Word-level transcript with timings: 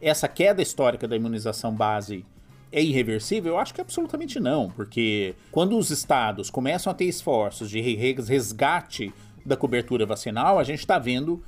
essa 0.00 0.28
queda 0.28 0.62
histórica 0.62 1.08
da 1.08 1.16
imunização 1.16 1.74
base 1.74 2.24
é 2.70 2.82
irreversível? 2.82 3.54
Eu 3.54 3.58
acho 3.58 3.74
que 3.74 3.80
absolutamente 3.80 4.38
não, 4.38 4.70
porque 4.70 5.34
quando 5.50 5.76
os 5.76 5.90
estados 5.90 6.50
começam 6.50 6.90
a 6.90 6.94
ter 6.94 7.06
esforços 7.06 7.70
de 7.70 7.80
resgate 7.80 9.12
da 9.44 9.56
cobertura 9.56 10.04
vacinal, 10.06 10.58
a 10.58 10.64
gente 10.64 10.80
está 10.80 10.98
vendo 10.98 11.42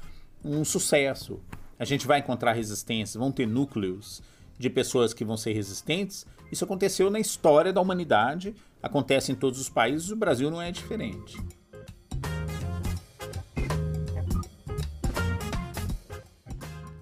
um 0.45 0.65
sucesso. 0.65 1.41
A 1.79 1.85
gente 1.85 2.07
vai 2.07 2.19
encontrar 2.19 2.53
resistências, 2.53 3.15
vão 3.15 3.33
ter 3.33 3.47
núcleos 3.47 4.23
de 4.59 4.69
pessoas 4.69 5.15
que 5.15 5.25
vão 5.25 5.37
ser 5.37 5.53
resistentes. 5.53 6.27
Isso 6.51 6.65
aconteceu 6.65 7.11
na 7.11 7.21
história 7.21 7.73
da 7.73 7.81
humanidade, 7.81 8.55
acontece 8.83 9.33
em 9.33 9.35
todos 9.35 9.61
os 9.61 9.69
países, 9.69 10.11
o 10.11 10.17
Brasil 10.17 10.51
não 10.51 10.61
é 10.61 10.71
diferente. 10.71 11.39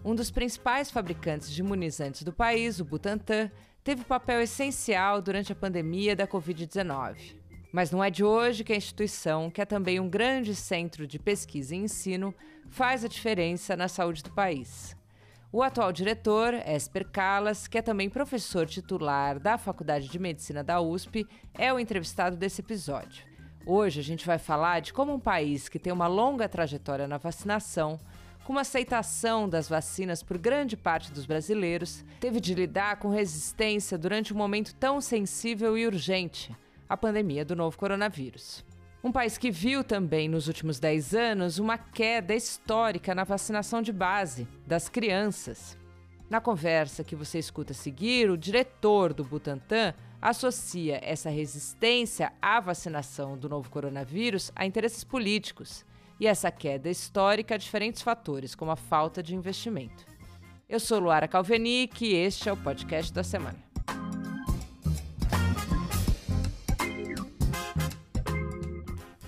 Um 0.08 0.14
dos 0.14 0.30
principais 0.30 0.90
fabricantes 0.90 1.50
de 1.50 1.60
imunizantes 1.60 2.22
do 2.22 2.32
país, 2.32 2.80
o 2.80 2.84
Butantan, 2.86 3.50
teve 3.84 4.04
papel 4.04 4.40
essencial 4.40 5.20
durante 5.20 5.52
a 5.52 5.54
pandemia 5.54 6.16
da 6.16 6.26
Covid-19. 6.26 7.36
Mas 7.70 7.90
não 7.90 8.02
é 8.02 8.08
de 8.08 8.24
hoje 8.24 8.64
que 8.64 8.72
a 8.72 8.76
instituição, 8.76 9.50
que 9.50 9.60
é 9.60 9.66
também 9.66 10.00
um 10.00 10.08
grande 10.08 10.54
centro 10.54 11.06
de 11.06 11.18
pesquisa 11.18 11.74
e 11.74 11.80
ensino, 11.80 12.34
faz 12.70 13.04
a 13.04 13.08
diferença 13.08 13.76
na 13.76 13.86
saúde 13.86 14.22
do 14.22 14.30
país. 14.30 14.96
O 15.52 15.62
atual 15.62 15.92
diretor, 15.92 16.54
Esper 16.54 17.06
Calas, 17.10 17.68
que 17.68 17.76
é 17.76 17.82
também 17.82 18.08
professor 18.08 18.66
titular 18.66 19.38
da 19.38 19.58
Faculdade 19.58 20.08
de 20.08 20.18
Medicina 20.18 20.64
da 20.64 20.80
USP, 20.80 21.26
é 21.52 21.70
o 21.70 21.78
entrevistado 21.78 22.34
desse 22.34 22.62
episódio. 22.62 23.26
Hoje 23.66 24.00
a 24.00 24.04
gente 24.04 24.24
vai 24.24 24.38
falar 24.38 24.80
de 24.80 24.90
como 24.90 25.12
um 25.12 25.20
país 25.20 25.68
que 25.68 25.78
tem 25.78 25.92
uma 25.92 26.06
longa 26.06 26.48
trajetória 26.48 27.06
na 27.06 27.18
vacinação 27.18 28.00
com 28.48 28.54
uma 28.54 28.62
aceitação 28.62 29.46
das 29.46 29.68
vacinas 29.68 30.22
por 30.22 30.38
grande 30.38 30.74
parte 30.74 31.12
dos 31.12 31.26
brasileiros, 31.26 32.02
teve 32.18 32.40
de 32.40 32.54
lidar 32.54 32.96
com 32.96 33.10
resistência 33.10 33.98
durante 33.98 34.32
um 34.32 34.38
momento 34.38 34.74
tão 34.76 35.02
sensível 35.02 35.76
e 35.76 35.86
urgente 35.86 36.56
a 36.88 36.96
pandemia 36.96 37.44
do 37.44 37.54
novo 37.54 37.76
coronavírus. 37.76 38.64
Um 39.04 39.12
país 39.12 39.36
que 39.36 39.50
viu 39.50 39.84
também 39.84 40.30
nos 40.30 40.48
últimos 40.48 40.80
10 40.80 41.14
anos 41.14 41.58
uma 41.58 41.76
queda 41.76 42.34
histórica 42.34 43.14
na 43.14 43.22
vacinação 43.22 43.82
de 43.82 43.92
base 43.92 44.48
das 44.66 44.88
crianças. 44.88 45.76
Na 46.30 46.40
conversa 46.40 47.04
que 47.04 47.14
você 47.14 47.38
escuta 47.38 47.74
a 47.74 47.76
seguir, 47.76 48.30
o 48.30 48.38
diretor 48.38 49.12
do 49.12 49.24
Butantan 49.24 49.92
associa 50.22 50.98
essa 51.02 51.28
resistência 51.28 52.32
à 52.40 52.60
vacinação 52.60 53.36
do 53.36 53.46
novo 53.46 53.68
coronavírus 53.68 54.50
a 54.56 54.64
interesses 54.64 55.04
políticos 55.04 55.84
e 56.20 56.26
essa 56.26 56.50
queda 56.50 56.88
histórica 56.90 57.54
a 57.54 57.58
diferentes 57.58 58.02
fatores, 58.02 58.54
como 58.54 58.70
a 58.70 58.76
falta 58.76 59.22
de 59.22 59.34
investimento. 59.34 60.04
Eu 60.68 60.80
sou 60.80 60.98
Luara 60.98 61.28
Calvenic 61.28 62.04
e 62.04 62.14
este 62.14 62.48
é 62.48 62.52
o 62.52 62.56
podcast 62.56 63.12
da 63.12 63.22
semana. 63.22 63.58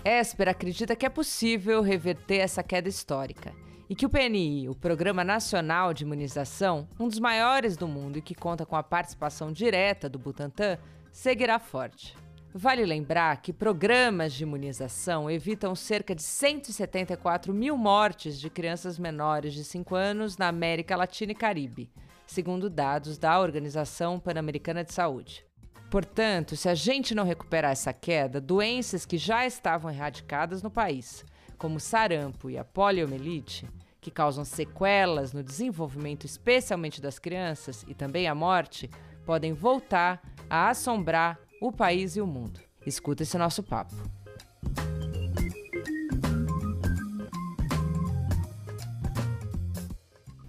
Esper 0.04 0.48
acredita 0.48 0.96
que 0.96 1.06
é 1.06 1.08
possível 1.08 1.82
reverter 1.82 2.38
essa 2.38 2.62
queda 2.62 2.88
histórica 2.88 3.52
e 3.88 3.94
que 3.94 4.06
o 4.06 4.08
PNI, 4.08 4.68
o 4.68 4.74
Programa 4.74 5.24
Nacional 5.24 5.92
de 5.92 6.04
Imunização, 6.04 6.88
um 6.98 7.08
dos 7.08 7.18
maiores 7.18 7.76
do 7.76 7.88
mundo 7.88 8.18
e 8.18 8.22
que 8.22 8.34
conta 8.34 8.64
com 8.64 8.76
a 8.76 8.82
participação 8.82 9.52
direta 9.52 10.08
do 10.08 10.18
Butantan, 10.18 10.78
seguirá 11.12 11.58
forte. 11.58 12.16
Vale 12.52 12.84
lembrar 12.84 13.40
que 13.40 13.52
programas 13.52 14.32
de 14.32 14.42
imunização 14.42 15.30
evitam 15.30 15.72
cerca 15.76 16.16
de 16.16 16.22
174 16.22 17.54
mil 17.54 17.76
mortes 17.76 18.40
de 18.40 18.50
crianças 18.50 18.98
menores 18.98 19.54
de 19.54 19.62
5 19.62 19.94
anos 19.94 20.36
na 20.36 20.48
América 20.48 20.96
Latina 20.96 21.30
e 21.30 21.34
Caribe, 21.34 21.88
segundo 22.26 22.68
dados 22.68 23.16
da 23.18 23.38
Organização 23.38 24.18
Pan-Americana 24.18 24.82
de 24.82 24.92
Saúde. 24.92 25.46
Portanto, 25.92 26.56
se 26.56 26.68
a 26.68 26.74
gente 26.74 27.14
não 27.14 27.24
recuperar 27.24 27.70
essa 27.70 27.92
queda, 27.92 28.40
doenças 28.40 29.06
que 29.06 29.16
já 29.16 29.46
estavam 29.46 29.88
erradicadas 29.88 30.60
no 30.60 30.70
país, 30.72 31.24
como 31.56 31.78
sarampo 31.78 32.50
e 32.50 32.58
a 32.58 32.64
poliomielite, 32.64 33.68
que 34.00 34.10
causam 34.10 34.44
sequelas 34.44 35.32
no 35.32 35.44
desenvolvimento, 35.44 36.26
especialmente 36.26 37.00
das 37.00 37.16
crianças, 37.16 37.84
e 37.86 37.94
também 37.94 38.26
a 38.26 38.34
morte, 38.34 38.90
podem 39.24 39.52
voltar 39.52 40.20
a 40.48 40.68
assombrar 40.68 41.38
o 41.60 41.70
país 41.70 42.16
e 42.16 42.20
o 42.20 42.26
mundo. 42.26 42.58
Escuta 42.86 43.22
esse 43.22 43.36
nosso 43.36 43.62
papo. 43.62 43.94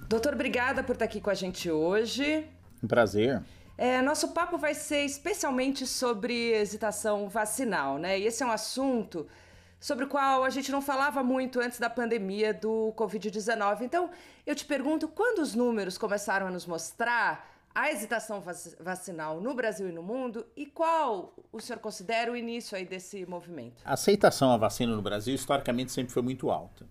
Doutor, 0.08 0.34
obrigada 0.34 0.84
por 0.84 0.94
estar 0.94 1.06
aqui 1.06 1.22
com 1.22 1.30
a 1.30 1.34
gente 1.34 1.70
hoje. 1.70 2.48
Um 2.82 2.88
prazer. 2.88 3.42
É, 3.78 4.02
nosso 4.02 4.30
papo 4.30 4.58
vai 4.58 4.74
ser 4.74 5.06
especialmente 5.06 5.88
sobre 5.88 6.52
hesitação 6.52 7.28
vacinal, 7.28 7.98
né? 7.98 8.20
E 8.20 8.26
esse 8.26 8.44
é 8.44 8.46
um 8.46 8.52
assunto 8.52 9.28
sobre 9.80 10.06
o 10.06 10.08
qual 10.08 10.44
a 10.44 10.50
gente 10.50 10.72
não 10.72 10.82
falava 10.82 11.24
muito 11.24 11.60
antes 11.60 11.80
da 11.80 11.90
pandemia 11.90 12.54
do 12.54 12.94
Covid-19. 12.96 13.82
Então, 13.82 14.10
eu 14.46 14.54
te 14.54 14.66
pergunto, 14.66 15.08
quando 15.08 15.40
os 15.40 15.56
números 15.56 15.98
começaram 15.98 16.48
a 16.48 16.52
nos 16.52 16.66
mostrar 16.66 17.51
a 17.74 17.90
hesitação 17.90 18.44
vacinal 18.80 19.40
no 19.40 19.54
Brasil 19.54 19.88
e 19.88 19.92
no 19.92 20.04
mundo 20.04 20.46
e 20.56 20.66
qual 20.66 21.34
o 21.52 21.60
senhor 21.60 21.80
considera 21.80 22.32
o 22.32 22.36
início 22.36 22.78
aí 22.78 22.86
desse 22.86 23.26
movimento? 23.26 23.82
A 23.86 23.94
aceitação 23.94 24.52
à 24.52 24.58
vacina 24.58 24.96
no 24.96 25.02
Brasil 25.02 25.34
historicamente 25.34 25.92
sempre 25.92 26.14
foi 26.14 26.22
muito 26.22 26.52
alta. 26.52 26.88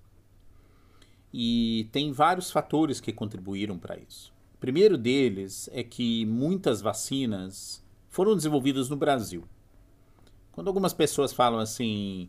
E 1.33 1.89
tem 1.93 2.13
vários 2.13 2.51
fatores 2.51 3.01
que 3.01 3.13
contribuíram 3.13 3.79
para 3.79 3.99
isso. 3.99 4.33
O 4.55 4.59
primeiro 4.59 4.99
deles 4.99 5.69
é 5.73 5.83
que 5.83 6.25
muitas 6.27 6.81
vacinas 6.81 7.85
foram 8.09 8.35
desenvolvidas 8.35 8.89
no 8.89 8.97
Brasil. 8.97 9.45
Quando 10.51 10.69
algumas 10.69 10.93
pessoas 10.93 11.33
falam 11.33 11.61
assim, 11.61 12.29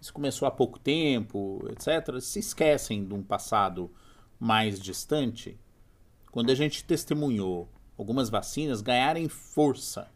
isso 0.00 0.12
começou 0.12 0.46
há 0.46 0.50
pouco 0.50 0.78
tempo, 0.78 1.66
etc., 1.70 2.20
se 2.20 2.38
esquecem 2.38 3.04
de 3.04 3.12
um 3.12 3.22
passado 3.22 3.90
mais 4.38 4.78
distante. 4.78 5.58
Quando 6.30 6.50
a 6.50 6.54
gente 6.54 6.84
testemunhou 6.84 7.68
algumas 7.98 8.28
vacinas 8.28 8.80
ganharem 8.80 9.28
força 9.28 10.08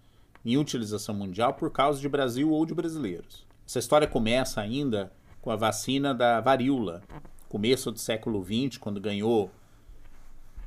em 0.45 0.57
utilização 0.57 1.15
mundial 1.15 1.55
por 1.55 1.71
causa 1.71 2.01
de 2.01 2.09
Brasil 2.09 2.51
ou 2.51 2.65
de 2.65 2.75
brasileiros. 2.75 3.47
Essa 3.67 3.79
história 3.79 4.07
começa 4.07 4.61
ainda 4.61 5.13
com 5.41 5.51
a 5.51 5.57
vacina 5.57 6.15
da 6.15 6.41
varíola, 6.41 7.03
começo 7.49 7.91
do 7.91 7.99
século 7.99 8.45
XX, 8.45 8.79
quando 8.79 9.01
ganhou 9.01 9.51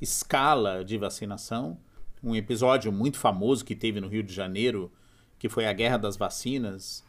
escala 0.01 0.84
de 0.84 0.97
vacinação. 0.97 1.78
Um 2.24 2.35
episódio 2.35 2.91
muito 2.91 3.18
famoso 3.18 3.66
que 3.66 3.75
teve 3.75 4.00
no 4.00 4.07
Rio 4.07 4.24
de 4.24 4.34
Janeiro, 4.34 4.91
que 5.38 5.50
foi 5.50 5.66
a 5.66 5.74
Guerra 5.74 5.97
das 5.97 6.16
Vacinas, 6.16 7.03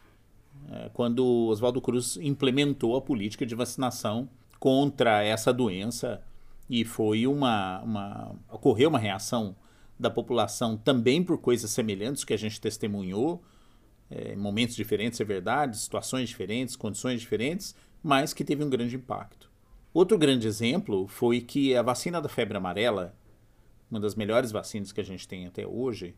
é, 0.70 0.90
quando 0.92 1.24
Oswaldo 1.48 1.80
Cruz 1.80 2.16
implementou 2.16 2.96
a 2.96 3.00
política 3.00 3.44
de 3.44 3.54
vacinação 3.54 4.28
contra 4.58 5.22
essa 5.22 5.52
doença 5.52 6.22
e 6.68 6.84
foi 6.84 7.26
uma, 7.26 7.80
uma 7.82 8.34
ocorreu 8.50 8.88
uma 8.88 8.98
reação 8.98 9.54
da 9.98 10.10
população 10.10 10.76
também 10.76 11.22
por 11.22 11.38
coisas 11.38 11.70
semelhantes 11.70 12.24
que 12.24 12.34
a 12.34 12.36
gente 12.36 12.60
testemunhou, 12.60 13.42
é, 14.10 14.34
momentos 14.36 14.76
diferentes, 14.76 15.20
é 15.20 15.24
verdade, 15.24 15.78
situações 15.78 16.28
diferentes, 16.28 16.76
condições 16.76 17.20
diferentes, 17.20 17.74
mas 18.02 18.32
que 18.34 18.44
teve 18.44 18.62
um 18.62 18.70
grande 18.70 18.96
impacto. 18.96 19.50
Outro 19.92 20.18
grande 20.18 20.46
exemplo 20.46 21.06
foi 21.06 21.40
que 21.40 21.76
a 21.76 21.82
vacina 21.82 22.20
da 22.20 22.28
febre 22.28 22.56
amarela, 22.56 23.16
uma 23.90 24.00
das 24.00 24.14
melhores 24.14 24.50
vacinas 24.50 24.92
que 24.92 25.00
a 25.00 25.04
gente 25.04 25.26
tem 25.26 25.46
até 25.46 25.66
hoje, 25.66 26.14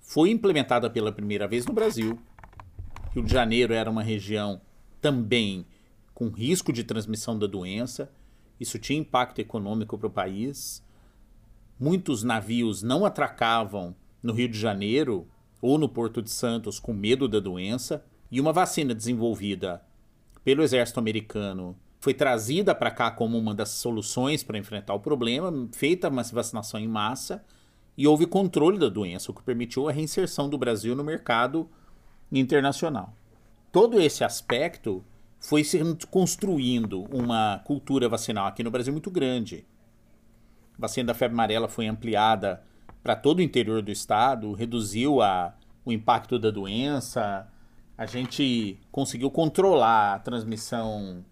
foi 0.00 0.30
implementada 0.30 0.88
pela 0.88 1.12
primeira 1.12 1.46
vez 1.46 1.66
no 1.66 1.74
Brasil. 1.74 2.18
Rio 3.12 3.22
de 3.22 3.30
Janeiro 3.30 3.74
era 3.74 3.90
uma 3.90 4.02
região 4.02 4.60
também 5.00 5.66
com 6.14 6.28
risco 6.28 6.72
de 6.72 6.84
transmissão 6.84 7.38
da 7.38 7.46
doença, 7.46 8.10
isso 8.58 8.78
tinha 8.78 8.98
impacto 8.98 9.38
econômico 9.38 9.96
para 9.96 10.06
o 10.06 10.10
país 10.10 10.82
muitos 11.80 12.22
navios 12.22 12.82
não 12.82 13.06
atracavam 13.06 13.96
no 14.22 14.34
Rio 14.34 14.48
de 14.48 14.58
Janeiro 14.58 15.26
ou 15.62 15.78
no 15.78 15.88
Porto 15.88 16.20
de 16.20 16.30
Santos 16.30 16.78
com 16.78 16.92
medo 16.92 17.26
da 17.26 17.40
doença, 17.40 18.04
e 18.30 18.40
uma 18.40 18.52
vacina 18.52 18.94
desenvolvida 18.94 19.82
pelo 20.44 20.62
exército 20.62 21.00
americano 21.00 21.76
foi 21.98 22.14
trazida 22.14 22.74
para 22.74 22.90
cá 22.90 23.10
como 23.10 23.36
uma 23.36 23.54
das 23.54 23.70
soluções 23.70 24.42
para 24.42 24.56
enfrentar 24.58 24.94
o 24.94 25.00
problema, 25.00 25.68
feita 25.72 26.08
uma 26.08 26.22
vacinação 26.22 26.78
em 26.78 26.88
massa, 26.88 27.44
e 27.96 28.06
houve 28.06 28.26
controle 28.26 28.78
da 28.78 28.88
doença, 28.88 29.30
o 29.30 29.34
que 29.34 29.42
permitiu 29.42 29.88
a 29.88 29.92
reinserção 29.92 30.48
do 30.48 30.56
Brasil 30.56 30.94
no 30.94 31.04
mercado 31.04 31.68
internacional. 32.32 33.12
Todo 33.72 34.00
esse 34.00 34.24
aspecto 34.24 35.04
foi 35.38 35.64
se 35.64 35.78
construindo 36.10 37.02
uma 37.12 37.60
cultura 37.64 38.08
vacinal 38.08 38.46
aqui 38.46 38.62
no 38.62 38.70
Brasil 38.70 38.92
muito 38.92 39.10
grande. 39.10 39.66
A 40.80 40.88
vacina 40.88 41.08
da 41.08 41.14
febre 41.14 41.34
amarela 41.34 41.68
foi 41.68 41.86
ampliada 41.86 42.62
para 43.02 43.14
todo 43.14 43.40
o 43.40 43.42
interior 43.42 43.82
do 43.82 43.90
estado, 43.90 44.54
reduziu 44.54 45.20
a, 45.20 45.52
o 45.84 45.92
impacto 45.92 46.38
da 46.38 46.50
doença. 46.50 47.46
A 47.98 48.06
gente 48.06 48.78
conseguiu 48.90 49.30
controlar 49.30 50.14
a 50.14 50.18
transmissão 50.20 51.22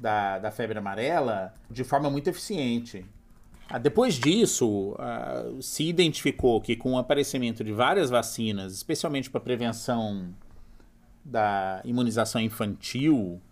da, 0.00 0.38
da 0.38 0.50
febre 0.50 0.78
amarela 0.78 1.52
de 1.70 1.84
forma 1.84 2.08
muito 2.08 2.28
eficiente. 2.28 3.04
Ah, 3.68 3.76
depois 3.76 4.14
disso, 4.14 4.94
uh, 4.94 5.60
se 5.60 5.84
identificou 5.86 6.58
que 6.62 6.74
com 6.74 6.94
o 6.94 6.98
aparecimento 6.98 7.62
de 7.62 7.72
várias 7.72 8.08
vacinas, 8.08 8.72
especialmente 8.72 9.28
para 9.28 9.42
prevenção 9.42 10.34
da 11.22 11.82
imunização 11.84 12.40
infantil, 12.40 13.42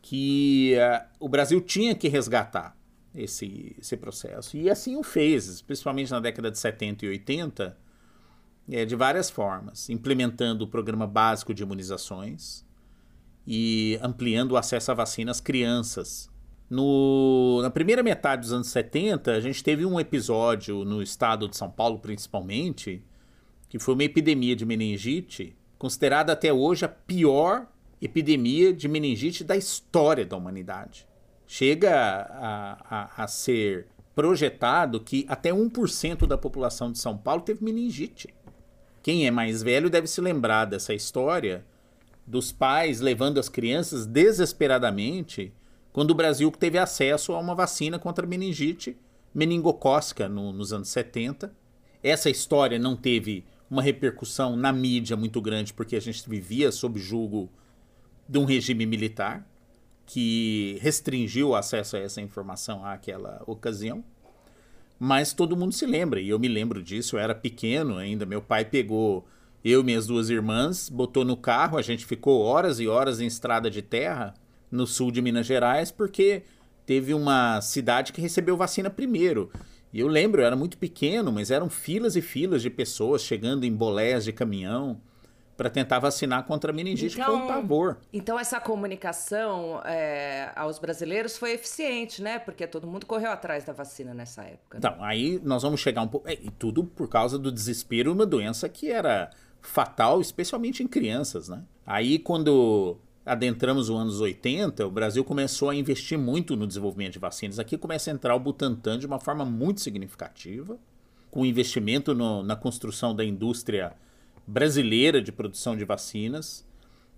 que 0.00 0.74
uh, 0.78 1.04
o 1.20 1.28
Brasil 1.28 1.60
tinha 1.60 1.94
que 1.94 2.08
resgatar 2.08 2.75
esse, 3.16 3.76
esse 3.80 3.96
processo. 3.96 4.56
E 4.56 4.68
assim 4.70 4.96
o 4.96 5.02
fez, 5.02 5.62
principalmente 5.62 6.10
na 6.10 6.20
década 6.20 6.50
de 6.50 6.58
70 6.58 7.06
e 7.06 7.08
80, 7.08 7.76
é, 8.70 8.84
de 8.84 8.96
várias 8.96 9.30
formas, 9.30 9.88
implementando 9.88 10.64
o 10.64 10.68
programa 10.68 11.06
básico 11.06 11.54
de 11.54 11.62
imunizações 11.62 12.64
e 13.46 13.98
ampliando 14.02 14.52
o 14.52 14.56
acesso 14.56 14.90
à 14.90 14.94
vacina 14.94 15.30
às 15.30 15.40
crianças 15.40 16.30
no, 16.68 17.60
na 17.62 17.70
primeira 17.70 18.02
metade 18.02 18.42
dos 18.42 18.52
anos 18.52 18.68
70, 18.68 19.32
a 19.32 19.40
gente 19.40 19.62
teve 19.62 19.86
um 19.86 20.00
episódio 20.00 20.84
no 20.84 21.00
estado 21.00 21.48
de 21.48 21.56
São 21.56 21.70
Paulo, 21.70 21.98
principalmente, 22.00 23.02
que 23.68 23.78
foi 23.78 23.94
uma 23.94 24.04
epidemia 24.04 24.56
de 24.56 24.66
meningite, 24.66 25.56
considerada 25.78 26.32
até 26.32 26.52
hoje 26.52 26.84
a 26.84 26.88
pior 26.88 27.68
epidemia 28.02 28.72
de 28.72 28.88
meningite 28.88 29.44
da 29.44 29.56
história 29.56 30.26
da 30.26 30.36
humanidade. 30.36 31.05
Chega 31.46 31.94
a, 31.94 32.76
a, 32.90 33.24
a 33.24 33.28
ser 33.28 33.86
projetado 34.14 34.98
que 35.00 35.26
até 35.28 35.50
1% 35.50 36.26
da 36.26 36.38
população 36.38 36.90
de 36.90 36.98
São 36.98 37.16
Paulo 37.16 37.42
teve 37.42 37.62
meningite. 37.62 38.34
Quem 39.02 39.26
é 39.26 39.30
mais 39.30 39.62
velho 39.62 39.90
deve 39.90 40.06
se 40.06 40.20
lembrar 40.20 40.64
dessa 40.64 40.94
história 40.94 41.64
dos 42.26 42.50
pais 42.50 43.00
levando 43.00 43.38
as 43.38 43.48
crianças 43.48 44.04
desesperadamente 44.06 45.52
quando 45.92 46.10
o 46.10 46.14
Brasil 46.14 46.50
teve 46.50 46.76
acesso 46.76 47.32
a 47.32 47.38
uma 47.38 47.54
vacina 47.54 47.98
contra 47.98 48.26
meningite 48.26 48.96
meningocócica 49.34 50.28
no, 50.28 50.52
nos 50.52 50.72
anos 50.72 50.88
70. 50.88 51.54
Essa 52.02 52.30
história 52.30 52.78
não 52.78 52.96
teve 52.96 53.44
uma 53.70 53.82
repercussão 53.82 54.56
na 54.56 54.72
mídia 54.72 55.16
muito 55.16 55.40
grande, 55.40 55.74
porque 55.74 55.94
a 55.94 56.00
gente 56.00 56.28
vivia 56.28 56.72
sob 56.72 56.98
julgo 56.98 57.50
de 58.28 58.38
um 58.38 58.44
regime 58.44 58.86
militar 58.86 59.46
que 60.06 60.78
restringiu 60.80 61.48
o 61.48 61.56
acesso 61.56 61.96
a 61.96 61.98
essa 61.98 62.20
informação 62.20 62.84
àquela 62.84 63.42
ocasião. 63.46 64.04
Mas 64.98 65.34
todo 65.34 65.56
mundo 65.56 65.74
se 65.74 65.84
lembra, 65.84 66.20
e 66.20 66.28
eu 66.28 66.38
me 66.38 66.48
lembro 66.48 66.82
disso, 66.82 67.16
eu 67.16 67.20
era 67.20 67.34
pequeno 67.34 67.98
ainda. 67.98 68.24
Meu 68.24 68.40
pai 68.40 68.64
pegou 68.64 69.26
eu 69.62 69.80
e 69.80 69.84
minhas 69.84 70.06
duas 70.06 70.30
irmãs, 70.30 70.88
botou 70.88 71.24
no 71.24 71.36
carro, 71.36 71.76
a 71.76 71.82
gente 71.82 72.06
ficou 72.06 72.40
horas 72.40 72.78
e 72.78 72.86
horas 72.86 73.20
em 73.20 73.26
estrada 73.26 73.68
de 73.68 73.82
terra 73.82 74.32
no 74.70 74.86
sul 74.86 75.10
de 75.10 75.20
Minas 75.20 75.44
Gerais, 75.44 75.90
porque 75.90 76.44
teve 76.86 77.12
uma 77.12 77.60
cidade 77.60 78.12
que 78.12 78.20
recebeu 78.20 78.56
vacina 78.56 78.88
primeiro. 78.88 79.50
E 79.92 80.00
eu 80.00 80.08
lembro, 80.08 80.40
eu 80.40 80.46
era 80.46 80.56
muito 80.56 80.78
pequeno, 80.78 81.32
mas 81.32 81.50
eram 81.50 81.68
filas 81.68 82.16
e 82.16 82.22
filas 82.22 82.62
de 82.62 82.70
pessoas 82.70 83.22
chegando 83.22 83.64
em 83.64 83.72
bolés 83.72 84.24
de 84.24 84.32
caminhão 84.32 85.00
para 85.56 85.70
tentar 85.70 85.98
vacinar 85.98 86.44
contra 86.44 86.70
a 86.70 86.74
meningite, 86.74 87.14
então, 87.14 87.26
foi 87.26 87.34
um 87.34 87.44
então, 87.44 87.54
pavor. 87.54 87.96
Então 88.12 88.38
essa 88.38 88.60
comunicação 88.60 89.80
é, 89.84 90.52
aos 90.54 90.78
brasileiros 90.78 91.38
foi 91.38 91.52
eficiente, 91.52 92.20
né? 92.20 92.38
Porque 92.38 92.66
todo 92.66 92.86
mundo 92.86 93.06
correu 93.06 93.30
atrás 93.30 93.64
da 93.64 93.72
vacina 93.72 94.12
nessa 94.12 94.42
época. 94.42 94.78
Né? 94.78 94.80
Então, 94.86 95.02
aí 95.02 95.40
nós 95.42 95.62
vamos 95.62 95.80
chegar 95.80 96.02
um 96.02 96.08
pouco... 96.08 96.28
É, 96.28 96.34
e 96.34 96.50
tudo 96.50 96.84
por 96.84 97.08
causa 97.08 97.38
do 97.38 97.50
desespero, 97.50 98.12
uma 98.12 98.26
doença 98.26 98.68
que 98.68 98.90
era 98.90 99.30
fatal, 99.62 100.20
especialmente 100.20 100.82
em 100.82 100.86
crianças, 100.86 101.48
né? 101.48 101.62
Aí 101.86 102.18
quando 102.18 102.98
adentramos 103.24 103.88
os 103.88 104.00
anos 104.00 104.20
80, 104.20 104.86
o 104.86 104.90
Brasil 104.90 105.24
começou 105.24 105.70
a 105.70 105.74
investir 105.74 106.18
muito 106.18 106.54
no 106.54 106.66
desenvolvimento 106.66 107.14
de 107.14 107.18
vacinas. 107.18 107.58
Aqui 107.58 107.76
começa 107.76 108.10
a 108.10 108.14
entrar 108.14 108.36
o 108.36 108.38
Butantan 108.38 108.98
de 108.98 109.06
uma 109.06 109.18
forma 109.18 109.44
muito 109.44 109.80
significativa, 109.80 110.78
com 111.30 111.44
investimento 111.44 112.14
no, 112.14 112.42
na 112.42 112.54
construção 112.54 113.14
da 113.14 113.24
indústria 113.24 113.94
brasileira 114.46 115.20
de 115.20 115.32
produção 115.32 115.76
de 115.76 115.84
vacinas. 115.84 116.64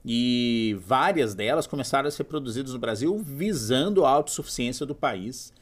E 0.04 0.76
várias 0.80 1.34
delas 1.34 1.66
começaram 1.66 2.08
a 2.08 2.10
ser 2.10 2.25
produzidas 2.25 2.72
no 2.72 2.78
Brasil 2.78 3.19
visando 3.19 4.04
a 4.04 4.10
autossuficiência 4.10 4.86
do 4.86 4.94
país 4.94 5.52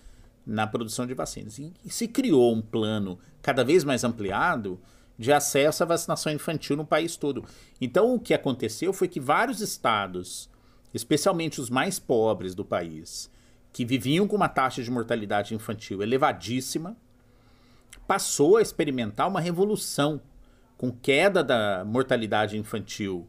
na 0.46 0.66
produção 0.66 1.06
de 1.06 1.14
vacinas. 1.14 1.58
E, 1.58 1.72
e 1.84 1.90
se 1.90 2.06
criou 2.06 2.54
um 2.54 2.62
plano 2.62 3.18
cada 3.42 3.64
vez 3.64 3.82
mais 3.82 4.04
ampliado 4.04 4.78
de 5.18 5.32
acesso 5.32 5.82
à 5.82 5.86
vacinação 5.86 6.32
infantil 6.32 6.76
no 6.76 6.84
país 6.84 7.16
todo. 7.16 7.44
Então, 7.80 8.14
o 8.14 8.20
que 8.20 8.34
aconteceu 8.34 8.92
foi 8.92 9.08
que 9.08 9.18
vários 9.18 9.60
estados, 9.60 10.48
especialmente 10.92 11.60
os 11.60 11.70
mais 11.70 11.98
pobres 11.98 12.54
do 12.54 12.64
país, 12.64 13.30
que 13.72 13.84
viviam 13.84 14.28
com 14.28 14.36
uma 14.36 14.48
taxa 14.48 14.82
de 14.82 14.90
mortalidade 14.90 15.54
infantil 15.54 16.02
elevadíssima, 16.02 16.96
passou 18.06 18.58
a 18.58 18.62
experimentar 18.62 19.26
uma 19.26 19.40
revolução 19.40 20.20
com 20.76 20.90
queda 20.90 21.43
da 21.43 21.84
mortalidade 21.84 22.58
infantil, 22.58 23.26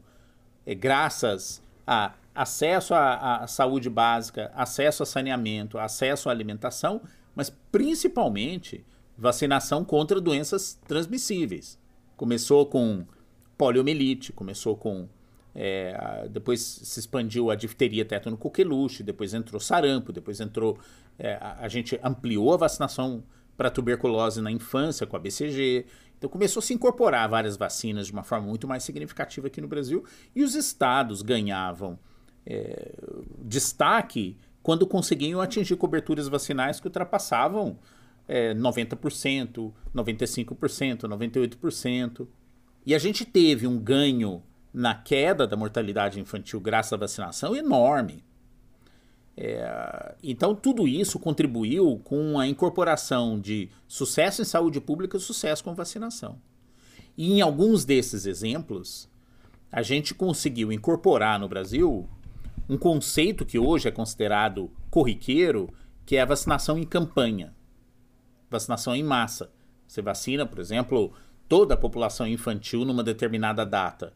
é, 0.66 0.74
graças 0.74 1.62
a 1.86 2.12
acesso 2.38 2.94
à, 2.94 3.44
saúde 3.48 3.90
básica, 3.90 4.52
acesso 4.54 5.02
a 5.02 5.06
saneamento, 5.06 5.76
acesso 5.76 6.28
à 6.28 6.32
alimentação, 6.32 7.02
mas 7.34 7.50
principalmente 7.72 8.84
vacinação 9.16 9.84
contra 9.84 10.20
doenças 10.20 10.78
transmissíveis. 10.86 11.76
Começou 12.16 12.64
com 12.66 13.04
poliomielite, 13.56 14.32
começou 14.32 14.76
com. 14.76 15.08
É, 15.52 16.28
depois 16.30 16.60
se 16.60 17.00
expandiu 17.00 17.50
a 17.50 17.56
difteria 17.56 18.04
tétano 18.04 18.36
coqueluche, 18.36 19.02
depois 19.02 19.34
entrou 19.34 19.58
sarampo, 19.58 20.12
depois 20.12 20.38
entrou. 20.38 20.78
É, 21.18 21.34
a, 21.40 21.64
a, 21.64 21.68
gente 21.68 21.98
ampliou 22.04 22.54
a 22.54 22.56
vacinação 22.56 23.24
para 23.56 23.68
tuberculose 23.68 24.40
na 24.40 24.52
infância 24.52 25.04
com 25.04 25.16
a 25.16 25.18
BCG. 25.18 25.86
Então 26.18 26.28
começou 26.28 26.60
a 26.60 26.62
se 26.62 26.74
incorporar 26.74 27.28
várias 27.28 27.56
vacinas 27.56 28.08
de 28.08 28.12
uma 28.12 28.24
forma 28.24 28.46
muito 28.46 28.66
mais 28.66 28.82
significativa 28.82 29.46
aqui 29.46 29.60
no 29.60 29.68
Brasil 29.68 30.04
e 30.34 30.42
os 30.42 30.54
estados 30.54 31.22
ganhavam 31.22 31.98
é, 32.44 32.92
destaque 33.38 34.36
quando 34.62 34.86
conseguiam 34.86 35.40
atingir 35.40 35.76
coberturas 35.76 36.28
vacinais 36.28 36.80
que 36.80 36.86
ultrapassavam 36.86 37.78
é, 38.26 38.52
90%, 38.54 39.72
95%, 39.94 41.00
98%. 41.00 42.28
E 42.84 42.94
a 42.94 42.98
gente 42.98 43.24
teve 43.24 43.66
um 43.66 43.78
ganho 43.78 44.42
na 44.72 44.94
queda 44.94 45.46
da 45.46 45.56
mortalidade 45.56 46.20
infantil 46.20 46.60
graças 46.60 46.92
à 46.92 46.96
vacinação 46.96 47.56
enorme. 47.56 48.24
É, 49.40 50.16
então, 50.20 50.52
tudo 50.52 50.88
isso 50.88 51.18
contribuiu 51.18 52.00
com 52.02 52.40
a 52.40 52.46
incorporação 52.46 53.38
de 53.38 53.70
sucesso 53.86 54.42
em 54.42 54.44
saúde 54.44 54.80
pública 54.80 55.16
e 55.16 55.20
sucesso 55.20 55.62
com 55.62 55.74
vacinação. 55.74 56.40
E 57.16 57.32
em 57.32 57.40
alguns 57.40 57.84
desses 57.84 58.26
exemplos, 58.26 59.08
a 59.70 59.80
gente 59.82 60.12
conseguiu 60.12 60.72
incorporar 60.72 61.38
no 61.38 61.48
Brasil 61.48 62.08
um 62.68 62.76
conceito 62.76 63.46
que 63.46 63.58
hoje 63.58 63.86
é 63.86 63.92
considerado 63.92 64.70
corriqueiro, 64.90 65.72
que 66.04 66.16
é 66.16 66.22
a 66.22 66.26
vacinação 66.26 66.76
em 66.76 66.84
campanha 66.84 67.54
vacinação 68.50 68.94
em 68.94 69.02
massa. 69.02 69.50
Você 69.86 70.02
vacina, 70.02 70.46
por 70.46 70.58
exemplo, 70.58 71.12
toda 71.48 71.74
a 71.74 71.76
população 71.76 72.26
infantil 72.26 72.84
numa 72.84 73.02
determinada 73.02 73.64
data. 73.64 74.12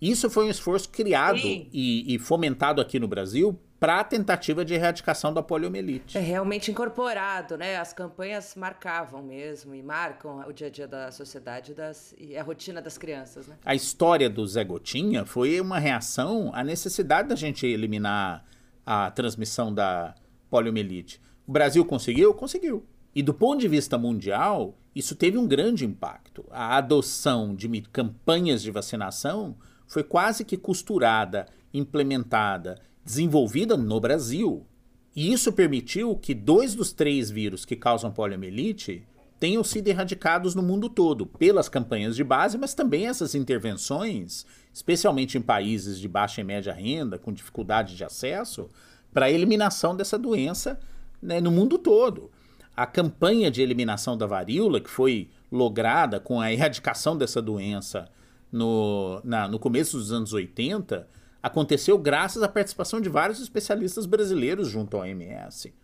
Isso 0.00 0.28
foi 0.28 0.46
um 0.46 0.50
esforço 0.50 0.88
criado 0.88 1.38
e, 1.38 2.14
e, 2.14 2.18
fomentado 2.18 2.80
aqui 2.80 2.98
no 2.98 3.06
Brasil 3.06 3.58
para 3.82 3.98
a 3.98 4.04
tentativa 4.04 4.64
de 4.64 4.74
erradicação 4.74 5.34
da 5.34 5.42
poliomielite. 5.42 6.16
É 6.16 6.20
realmente 6.20 6.70
incorporado, 6.70 7.56
né? 7.56 7.76
As 7.78 7.92
campanhas 7.92 8.54
marcavam 8.54 9.20
mesmo 9.24 9.74
e 9.74 9.82
marcam 9.82 10.38
o 10.46 10.52
dia 10.52 10.68
a 10.68 10.70
dia 10.70 10.86
da 10.86 11.10
sociedade 11.10 11.74
das, 11.74 12.14
e 12.16 12.36
a 12.36 12.44
rotina 12.44 12.80
das 12.80 12.96
crianças, 12.96 13.48
né? 13.48 13.56
A 13.64 13.74
história 13.74 14.30
do 14.30 14.46
Zé 14.46 14.62
Gotinha 14.62 15.26
foi 15.26 15.60
uma 15.60 15.80
reação 15.80 16.52
à 16.54 16.62
necessidade 16.62 17.28
da 17.28 17.34
gente 17.34 17.66
eliminar 17.66 18.44
a 18.86 19.10
transmissão 19.10 19.74
da 19.74 20.14
poliomielite. 20.48 21.20
O 21.44 21.50
Brasil 21.50 21.84
conseguiu? 21.84 22.32
Conseguiu. 22.34 22.86
E 23.12 23.20
do 23.20 23.34
ponto 23.34 23.58
de 23.58 23.66
vista 23.66 23.98
mundial, 23.98 24.78
isso 24.94 25.16
teve 25.16 25.36
um 25.36 25.48
grande 25.48 25.84
impacto. 25.84 26.44
A 26.52 26.76
adoção 26.76 27.52
de 27.52 27.68
campanhas 27.92 28.62
de 28.62 28.70
vacinação 28.70 29.56
foi 29.88 30.04
quase 30.04 30.44
que 30.44 30.56
costurada, 30.56 31.48
implementada, 31.74 32.80
desenvolvida 33.04 33.76
no 33.76 34.00
Brasil. 34.00 34.66
E 35.14 35.32
isso 35.32 35.52
permitiu 35.52 36.16
que 36.16 36.34
dois 36.34 36.74
dos 36.74 36.92
três 36.92 37.30
vírus 37.30 37.64
que 37.64 37.76
causam 37.76 38.10
poliomielite 38.10 39.06
tenham 39.38 39.64
sido 39.64 39.88
erradicados 39.88 40.54
no 40.54 40.62
mundo 40.62 40.88
todo, 40.88 41.26
pelas 41.26 41.68
campanhas 41.68 42.14
de 42.14 42.22
base, 42.22 42.56
mas 42.56 42.74
também 42.74 43.08
essas 43.08 43.34
intervenções, 43.34 44.46
especialmente 44.72 45.36
em 45.36 45.42
países 45.42 45.98
de 45.98 46.06
baixa 46.06 46.40
e 46.40 46.44
média 46.44 46.72
renda, 46.72 47.18
com 47.18 47.32
dificuldade 47.32 47.96
de 47.96 48.04
acesso, 48.04 48.70
para 49.12 49.26
a 49.26 49.30
eliminação 49.30 49.96
dessa 49.96 50.16
doença 50.16 50.78
né, 51.20 51.40
no 51.40 51.50
mundo 51.50 51.76
todo. 51.76 52.30
A 52.74 52.86
campanha 52.86 53.50
de 53.50 53.60
eliminação 53.60 54.16
da 54.16 54.26
varíola, 54.26 54.80
que 54.80 54.88
foi 54.88 55.28
lograda 55.50 56.20
com 56.20 56.40
a 56.40 56.52
erradicação 56.52 57.18
dessa 57.18 57.42
doença 57.42 58.08
no, 58.50 59.20
na, 59.24 59.48
no 59.48 59.58
começo 59.58 59.98
dos 59.98 60.12
anos 60.12 60.32
80, 60.32 61.06
aconteceu 61.42 61.98
graças 61.98 62.42
à 62.42 62.48
participação 62.48 63.00
de 63.00 63.08
vários 63.08 63.40
especialistas 63.40 64.06
brasileiros 64.06 64.68
junto 64.68 64.96
ao 64.96 65.02
OMS. 65.02 65.74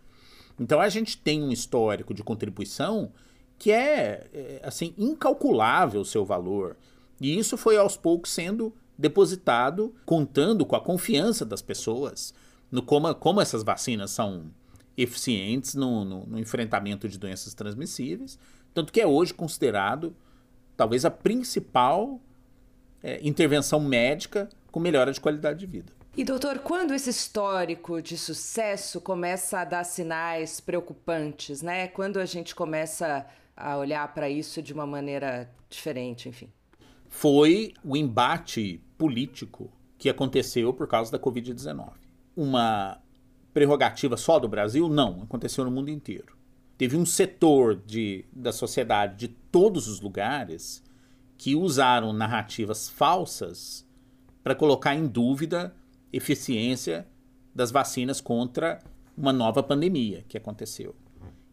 Então 0.59 0.79
a 0.79 0.89
gente 0.89 1.17
tem 1.17 1.43
um 1.43 1.51
histórico 1.51 2.13
de 2.13 2.23
contribuição 2.23 3.11
que 3.57 3.71
é, 3.71 4.27
é 4.33 4.61
assim 4.63 4.93
incalculável 4.97 6.01
o 6.01 6.05
seu 6.05 6.23
valor. 6.23 6.77
E 7.19 7.37
isso 7.37 7.57
foi 7.57 7.77
aos 7.77 7.97
poucos 7.97 8.31
sendo 8.31 8.73
depositado, 8.97 9.93
contando 10.05 10.65
com 10.65 10.75
a 10.75 10.81
confiança 10.81 11.45
das 11.45 11.61
pessoas 11.61 12.33
no 12.71 12.81
como, 12.81 13.13
como 13.15 13.41
essas 13.41 13.63
vacinas 13.63 14.11
são 14.11 14.45
eficientes 14.95 15.75
no, 15.75 16.03
no, 16.03 16.25
no 16.25 16.39
enfrentamento 16.39 17.07
de 17.07 17.17
doenças 17.17 17.53
transmissíveis, 17.53 18.37
tanto 18.73 18.91
que 18.91 18.99
é 18.99 19.07
hoje 19.07 19.33
considerado 19.33 20.13
talvez 20.75 21.05
a 21.05 21.11
principal 21.11 22.19
é, 23.01 23.19
intervenção 23.25 23.79
médica 23.79 24.49
com 24.71 24.79
melhora 24.79 25.11
de 25.11 25.19
qualidade 25.19 25.59
de 25.59 25.65
vida. 25.65 25.93
E 26.17 26.23
doutor, 26.23 26.59
quando 26.59 26.93
esse 26.93 27.09
histórico 27.09 28.01
de 28.01 28.17
sucesso 28.17 28.99
começa 28.99 29.59
a 29.59 29.65
dar 29.65 29.83
sinais 29.83 30.59
preocupantes, 30.59 31.61
né? 31.61 31.87
Quando 31.87 32.19
a 32.19 32.25
gente 32.25 32.53
começa 32.53 33.25
a 33.55 33.77
olhar 33.77 34.13
para 34.13 34.29
isso 34.29 34.61
de 34.61 34.73
uma 34.73 34.85
maneira 34.85 35.49
diferente, 35.69 36.27
enfim? 36.27 36.51
Foi 37.07 37.73
o 37.83 37.95
embate 37.95 38.83
político 38.97 39.71
que 39.97 40.09
aconteceu 40.09 40.73
por 40.73 40.87
causa 40.87 41.11
da 41.11 41.19
Covid-19. 41.19 41.91
Uma 42.35 43.01
prerrogativa 43.53 44.15
só 44.15 44.39
do 44.39 44.47
Brasil? 44.47 44.87
Não, 44.87 45.23
aconteceu 45.23 45.65
no 45.65 45.71
mundo 45.71 45.89
inteiro. 45.89 46.37
Teve 46.77 46.95
um 46.95 47.05
setor 47.05 47.75
de, 47.75 48.25
da 48.31 48.53
sociedade 48.53 49.17
de 49.17 49.27
todos 49.27 49.87
os 49.87 49.99
lugares 49.99 50.83
que 51.37 51.55
usaram 51.55 52.13
narrativas 52.13 52.89
falsas 52.89 53.85
para 54.43 54.55
colocar 54.55 54.95
em 54.95 55.07
dúvida 55.07 55.73
eficiência 56.11 57.07
das 57.53 57.71
vacinas 57.71 58.21
contra 58.21 58.79
uma 59.17 59.33
nova 59.33 59.61
pandemia 59.61 60.23
que 60.27 60.37
aconteceu. 60.37 60.95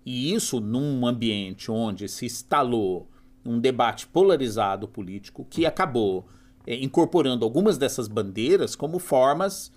E 0.05 0.33
isso 0.33 0.61
num 0.61 1.07
ambiente 1.07 1.71
onde 1.71 2.09
se 2.09 2.27
instalou 2.27 3.09
um 3.45 3.59
debate 3.59 4.07
polarizado 4.07 4.87
político 4.87 5.47
que 5.49 5.67
acabou 5.67 6.27
é, 6.67 6.77
incorporando 6.77 7.45
algumas 7.45 7.77
dessas 7.79 8.09
bandeiras 8.09 8.77
como 8.77 8.99
formas 8.99 9.73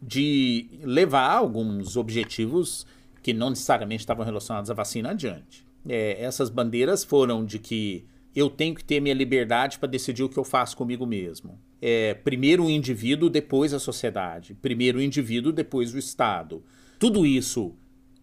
de 0.00 0.68
levar 0.82 1.30
alguns 1.30 1.96
objetivos 1.96 2.86
que 3.22 3.32
não 3.32 3.50
necessariamente 3.50 4.00
estavam 4.00 4.24
relacionados 4.24 4.70
à 4.70 4.74
vacina 4.74 5.10
adiante. 5.10 5.66
É, 5.88 6.22
essas 6.22 6.50
bandeiras 6.50 7.04
foram 7.04 7.44
de 7.44 7.58
que 7.58 8.04
eu 8.34 8.50
tenho 8.50 8.74
que 8.74 8.84
ter 8.84 9.00
minha 9.00 9.14
liberdade 9.14 9.78
para 9.78 9.88
decidir 9.88 10.22
o 10.24 10.28
que 10.28 10.38
eu 10.38 10.44
faço 10.44 10.76
comigo 10.76 11.06
mesmo. 11.06 11.58
É, 11.80 12.14
primeiro 12.14 12.64
o 12.64 12.70
indivíduo, 12.70 13.30
depois 13.30 13.72
a 13.72 13.78
sociedade. 13.78 14.54
Primeiro 14.54 14.98
o 14.98 15.02
indivíduo, 15.02 15.52
depois 15.52 15.94
o 15.94 15.98
Estado. 15.98 16.62
Tudo 16.98 17.24
isso 17.24 17.74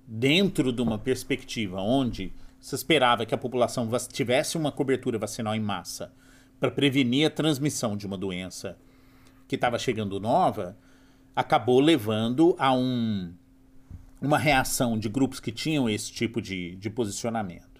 dentro 0.05 0.73
de 0.73 0.81
uma 0.81 0.97
perspectiva 0.97 1.79
onde 1.79 2.33
se 2.59 2.75
esperava 2.75 3.25
que 3.25 3.33
a 3.33 3.37
população 3.37 3.89
tivesse 4.11 4.57
uma 4.57 4.71
cobertura 4.71 5.17
vacinal 5.17 5.55
em 5.55 5.59
massa 5.59 6.13
para 6.59 6.69
prevenir 6.69 7.25
a 7.25 7.29
transmissão 7.29 7.95
de 7.95 8.05
uma 8.05 8.17
doença 8.17 8.77
que 9.47 9.55
estava 9.55 9.79
chegando 9.79 10.19
nova, 10.19 10.77
acabou 11.35 11.79
levando 11.79 12.55
a 12.59 12.73
um, 12.73 13.33
uma 14.21 14.37
reação 14.37 14.97
de 14.97 15.09
grupos 15.09 15.39
que 15.39 15.51
tinham 15.51 15.89
esse 15.89 16.11
tipo 16.11 16.41
de, 16.41 16.75
de 16.75 16.89
posicionamento. 16.89 17.70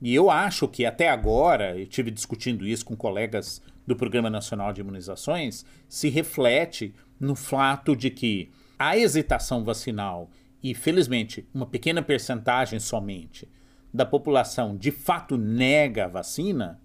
E 0.00 0.14
eu 0.14 0.30
acho 0.30 0.68
que 0.68 0.84
até 0.84 1.08
agora, 1.08 1.78
eu 1.78 1.86
tive 1.86 2.10
discutindo 2.10 2.66
isso 2.66 2.84
com 2.84 2.96
colegas 2.96 3.62
do 3.86 3.96
Programa 3.96 4.28
Nacional 4.28 4.72
de 4.72 4.80
Imunizações, 4.80 5.64
se 5.88 6.08
reflete 6.08 6.94
no 7.18 7.34
fato 7.34 7.94
de 7.94 8.10
que 8.10 8.50
a 8.78 8.96
hesitação 8.96 9.64
vacinal 9.64 10.30
e, 10.62 10.74
felizmente, 10.74 11.46
uma 11.54 11.66
pequena 11.66 12.02
percentagem 12.02 12.78
somente 12.80 13.48
da 13.92 14.04
população 14.04 14.76
de 14.76 14.90
fato 14.90 15.36
nega 15.36 16.06
a 16.06 16.08
vacina, 16.08 16.80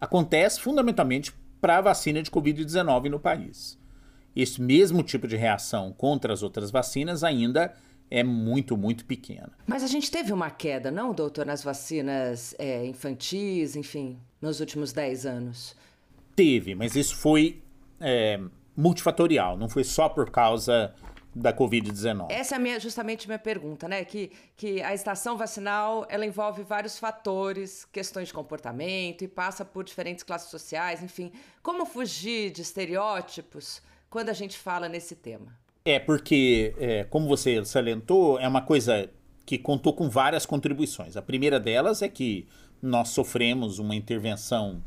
acontece 0.00 0.60
fundamentalmente 0.60 1.32
para 1.60 1.76
a 1.76 1.82
vacina 1.82 2.22
de 2.22 2.30
Covid-19 2.30 3.10
no 3.10 3.20
país. 3.20 3.78
Esse 4.34 4.62
mesmo 4.62 5.02
tipo 5.02 5.28
de 5.28 5.36
reação 5.36 5.92
contra 5.92 6.32
as 6.32 6.42
outras 6.42 6.70
vacinas 6.70 7.22
ainda 7.22 7.74
é 8.10 8.22
muito, 8.24 8.76
muito 8.76 9.04
pequena. 9.04 9.52
Mas 9.66 9.84
a 9.84 9.86
gente 9.86 10.10
teve 10.10 10.32
uma 10.32 10.50
queda, 10.50 10.90
não, 10.90 11.14
doutor, 11.14 11.46
nas 11.46 11.62
vacinas 11.62 12.54
é, 12.58 12.84
infantis, 12.84 13.76
enfim, 13.76 14.18
nos 14.40 14.60
últimos 14.60 14.92
10 14.92 15.26
anos? 15.26 15.76
Teve, 16.34 16.74
mas 16.74 16.96
isso 16.96 17.16
foi 17.16 17.62
é, 18.00 18.40
multifatorial, 18.76 19.56
não 19.56 19.68
foi 19.68 19.84
só 19.84 20.08
por 20.08 20.30
causa 20.30 20.92
da 21.34 21.52
Covid-19. 21.52 22.26
Essa 22.30 22.54
é 22.54 22.56
a 22.56 22.58
minha, 22.58 22.80
justamente 22.80 23.26
a 23.26 23.28
minha 23.28 23.38
pergunta, 23.38 23.86
né? 23.86 24.04
Que, 24.04 24.32
que 24.56 24.82
a 24.82 24.92
estação 24.92 25.36
vacinal 25.36 26.04
ela 26.08 26.26
envolve 26.26 26.62
vários 26.62 26.98
fatores, 26.98 27.84
questões 27.84 28.28
de 28.28 28.34
comportamento 28.34 29.22
e 29.22 29.28
passa 29.28 29.64
por 29.64 29.84
diferentes 29.84 30.24
classes 30.24 30.50
sociais, 30.50 31.02
enfim. 31.02 31.30
Como 31.62 31.86
fugir 31.86 32.50
de 32.50 32.62
estereótipos 32.62 33.80
quando 34.08 34.28
a 34.28 34.32
gente 34.32 34.58
fala 34.58 34.88
nesse 34.88 35.14
tema? 35.14 35.56
É, 35.90 35.98
porque, 35.98 36.72
é, 36.78 37.02
como 37.02 37.26
você 37.26 37.64
salientou, 37.64 38.38
é 38.38 38.46
uma 38.46 38.62
coisa 38.62 39.10
que 39.44 39.58
contou 39.58 39.92
com 39.92 40.08
várias 40.08 40.46
contribuições. 40.46 41.16
A 41.16 41.22
primeira 41.22 41.58
delas 41.58 42.00
é 42.00 42.08
que 42.08 42.46
nós 42.80 43.08
sofremos 43.08 43.80
uma 43.80 43.96
intervenção, 43.96 44.80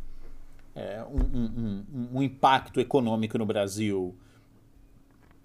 é, 0.73 1.03
um, 1.03 1.39
um, 1.39 2.09
um, 2.13 2.23
impacto 2.23 2.79
econômico 2.79 3.37
no 3.37 3.45
Brasil 3.45 4.15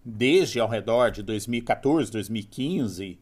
desde 0.05 0.61
ao 0.61 0.69
redor 0.69 1.11
de 1.11 1.25
2014, 1.25 2.13
2015, 2.13 3.19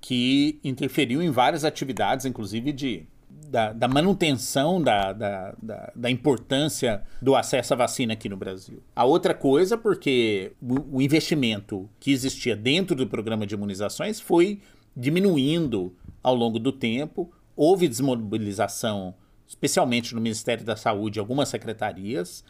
que 0.00 0.58
interferiu 0.64 1.22
em 1.22 1.30
várias 1.30 1.64
atividades, 1.64 2.26
inclusive 2.26 2.72
de 2.72 3.06
da, 3.46 3.72
da 3.72 3.88
manutenção 3.88 4.82
da, 4.82 5.12
da, 5.12 5.54
da, 5.94 6.10
importância 6.10 7.02
do 7.20 7.34
acesso 7.34 7.72
à 7.74 7.76
vacina 7.76 8.12
aqui 8.12 8.28
no 8.28 8.36
Brasil. 8.36 8.82
A 8.94 9.04
outra 9.04 9.34
coisa, 9.34 9.76
porque 9.76 10.52
o, 10.60 10.98
o 10.98 11.02
investimento 11.02 11.88
que 11.98 12.10
existia 12.10 12.54
dentro 12.54 12.94
do 12.94 13.06
programa 13.06 13.46
de 13.46 13.54
imunizações 13.54 14.20
foi 14.20 14.60
diminuindo 14.96 15.94
ao 16.22 16.34
longo 16.34 16.58
do 16.58 16.72
tempo, 16.72 17.30
houve 17.56 17.88
desmobilização, 17.88 19.14
especialmente 19.46 20.14
no 20.14 20.20
Ministério 20.20 20.64
da 20.64 20.76
Saúde, 20.76 21.18
algumas 21.18 21.48
secretarias, 21.48 22.44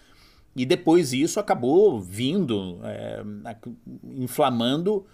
e 0.57 0.67
depois 0.67 1.13
isso 1.13 1.39
acabou 1.39 2.01
vindo, 2.01 2.81
é, 2.83 3.23
inflamando 4.17 5.07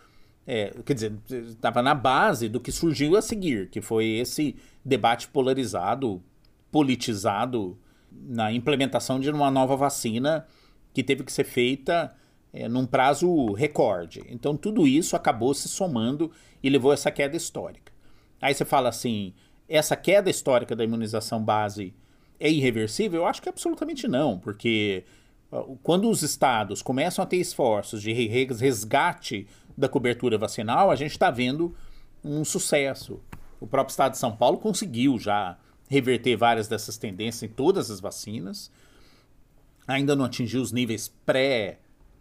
é, 0.46 0.74
quer 0.84 0.94
dizer, 0.94 1.12
estava 1.30 1.82
na 1.82 1.94
base 1.94 2.48
do 2.48 2.60
que 2.60 2.70
surgiu 2.70 3.16
a 3.16 3.22
seguir, 3.22 3.68
que 3.70 3.80
foi 3.80 4.06
esse 4.06 4.56
debate 4.84 5.28
polarizado, 5.28 6.22
politizado 6.70 7.78
na 8.12 8.52
implementação 8.52 9.18
de 9.18 9.30
uma 9.30 9.50
nova 9.50 9.76
vacina 9.76 10.46
que 10.92 11.02
teve 11.02 11.24
que 11.24 11.32
ser 11.32 11.44
feita 11.44 12.14
é, 12.52 12.68
num 12.68 12.86
prazo 12.86 13.52
recorde. 13.52 14.22
Então 14.28 14.56
tudo 14.56 14.86
isso 14.86 15.16
acabou 15.16 15.54
se 15.54 15.68
somando 15.68 16.30
e 16.62 16.68
levou 16.68 16.90
a 16.90 16.94
essa 16.94 17.10
queda 17.10 17.36
histórica. 17.36 17.92
Aí 18.40 18.54
você 18.54 18.64
fala 18.64 18.88
assim, 18.90 19.32
essa 19.68 19.96
queda 19.96 20.30
histórica 20.30 20.76
da 20.76 20.84
imunização 20.84 21.42
base 21.42 21.94
é 22.38 22.50
irreversível? 22.50 23.22
Eu 23.22 23.26
acho 23.26 23.40
que 23.40 23.48
absolutamente 23.48 24.06
não, 24.06 24.38
porque 24.38 25.04
quando 25.82 26.10
os 26.10 26.22
estados 26.22 26.82
começam 26.82 27.22
a 27.22 27.26
ter 27.26 27.36
esforços 27.36 28.02
de 28.02 28.12
resgate 28.12 29.46
da 29.76 29.88
cobertura 29.88 30.38
vacinal, 30.38 30.90
a 30.90 30.96
gente 30.96 31.12
está 31.12 31.30
vendo 31.30 31.74
um 32.22 32.44
sucesso. 32.44 33.20
O 33.60 33.66
próprio 33.66 33.92
estado 33.92 34.12
de 34.12 34.18
São 34.18 34.34
Paulo 34.34 34.58
conseguiu 34.58 35.18
já 35.18 35.58
reverter 35.88 36.36
várias 36.36 36.68
dessas 36.68 36.96
tendências 36.96 37.42
em 37.42 37.52
todas 37.52 37.90
as 37.90 38.00
vacinas. 38.00 38.70
Ainda 39.86 40.16
não 40.16 40.24
atingiu 40.24 40.62
os 40.62 40.72
níveis 40.72 41.08
pré, 41.26 41.78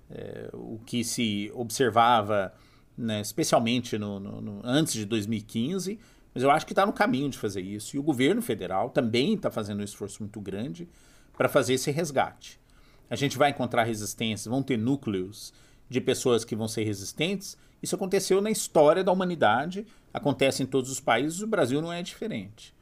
é, 0.09 0.49
o 0.53 0.79
que 0.85 1.03
se 1.03 1.51
observava, 1.55 2.53
né, 2.97 3.21
especialmente 3.21 3.97
no, 3.97 4.19
no, 4.19 4.41
no, 4.41 4.61
antes 4.63 4.93
de 4.93 5.05
2015, 5.05 5.99
mas 6.33 6.43
eu 6.43 6.51
acho 6.51 6.65
que 6.65 6.71
está 6.71 6.85
no 6.85 6.93
caminho 6.93 7.29
de 7.29 7.37
fazer 7.37 7.61
isso. 7.61 7.95
E 7.95 7.99
o 7.99 8.03
governo 8.03 8.41
federal 8.41 8.89
também 8.89 9.35
está 9.35 9.49
fazendo 9.49 9.79
um 9.79 9.83
esforço 9.83 10.21
muito 10.21 10.41
grande 10.41 10.89
para 11.37 11.47
fazer 11.47 11.75
esse 11.75 11.91
resgate. 11.91 12.59
A 13.09 13.15
gente 13.15 13.37
vai 13.37 13.51
encontrar 13.51 13.83
resistências, 13.83 14.47
vão 14.47 14.63
ter 14.63 14.77
núcleos 14.77 15.53
de 15.93 16.01
pessoas 16.01 16.43
que 16.43 16.55
vão 16.55 16.67
ser 16.67 16.83
resistentes. 16.83 17.55
Isso 17.81 17.95
aconteceu 17.95 18.41
na 18.41 18.49
história 18.49 19.03
da 19.03 19.11
humanidade, 19.11 19.85
acontece 20.11 20.63
em 20.63 20.65
todos 20.65 20.89
os 20.89 20.99
países, 20.99 21.41
o 21.41 21.47
Brasil 21.47 21.81
não 21.81 21.93
é 21.93 22.01
diferente. 22.01 22.73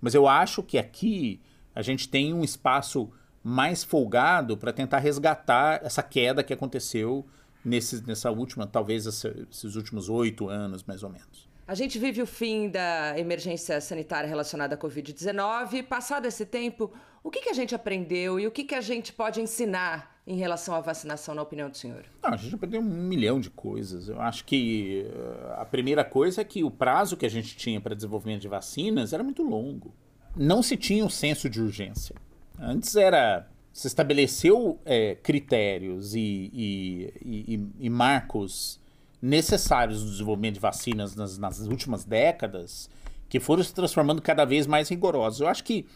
Mas 0.00 0.14
eu 0.14 0.28
acho 0.28 0.62
que 0.62 0.76
aqui 0.76 1.40
a 1.74 1.80
gente 1.80 2.08
tem 2.08 2.34
um 2.34 2.44
espaço 2.44 3.10
mais 3.42 3.82
folgado 3.82 4.58
para 4.58 4.72
tentar 4.72 4.98
resgatar 4.98 5.80
essa 5.82 6.02
queda 6.02 6.44
que 6.44 6.52
aconteceu 6.52 7.24
nesse, 7.64 8.06
nessa 8.06 8.30
última, 8.30 8.66
talvez 8.66 9.06
esses 9.06 9.74
últimos 9.74 10.10
oito 10.10 10.48
anos, 10.48 10.84
mais 10.84 11.02
ou 11.02 11.08
menos. 11.08 11.48
A 11.66 11.74
gente 11.74 11.98
vive 11.98 12.20
o 12.20 12.26
fim 12.26 12.68
da 12.68 13.18
emergência 13.18 13.80
sanitária 13.80 14.28
relacionada 14.28 14.74
à 14.74 14.78
Covid-19. 14.78 15.84
Passado 15.84 16.26
esse 16.26 16.44
tempo, 16.44 16.92
o 17.22 17.30
que, 17.30 17.40
que 17.40 17.48
a 17.48 17.54
gente 17.54 17.74
aprendeu 17.74 18.38
e 18.38 18.46
o 18.46 18.50
que, 18.50 18.64
que 18.64 18.74
a 18.74 18.80
gente 18.82 19.12
pode 19.12 19.40
ensinar 19.40 20.09
em 20.26 20.36
relação 20.36 20.74
à 20.74 20.80
vacinação, 20.80 21.34
na 21.34 21.42
opinião 21.42 21.68
do 21.68 21.76
senhor? 21.76 22.04
Não, 22.22 22.34
a 22.34 22.36
gente 22.36 22.54
aprendeu 22.54 22.80
um 22.80 22.84
milhão 22.84 23.40
de 23.40 23.50
coisas. 23.50 24.08
Eu 24.08 24.20
acho 24.20 24.44
que 24.44 25.06
eh, 25.06 25.54
a 25.58 25.64
primeira 25.64 26.04
coisa 26.04 26.42
é 26.42 26.44
que 26.44 26.62
o 26.62 26.70
prazo 26.70 27.16
que 27.16 27.26
a 27.26 27.30
gente 27.30 27.56
tinha 27.56 27.80
para 27.80 27.94
desenvolvimento 27.94 28.42
de 28.42 28.48
vacinas 28.48 29.12
era 29.12 29.22
muito 29.22 29.42
longo. 29.42 29.94
Não 30.36 30.62
se 30.62 30.76
tinha 30.76 31.04
um 31.04 31.10
senso 31.10 31.48
de 31.48 31.60
urgência. 31.60 32.14
Antes 32.58 32.94
era. 32.96 33.48
Se 33.72 33.86
estabeleceu 33.86 34.80
é, 34.84 35.14
critérios 35.14 36.12
e, 36.14 36.50
e, 36.52 37.14
e, 37.24 37.68
e 37.86 37.88
marcos 37.88 38.80
necessários 39.22 40.02
no 40.02 40.10
desenvolvimento 40.10 40.54
de 40.54 40.60
vacinas 40.60 41.14
nas, 41.14 41.38
nas, 41.38 41.60
últimas 41.60 42.04
décadas, 42.04 42.90
que 43.28 43.38
foram 43.38 43.62
se 43.62 43.72
transformando 43.72 44.20
cada 44.20 44.44
vez 44.44 44.66
mais 44.66 44.88
rigorosos. 44.88 45.40
Eu 45.40 45.46
acho 45.46 45.62
que, 45.62 45.86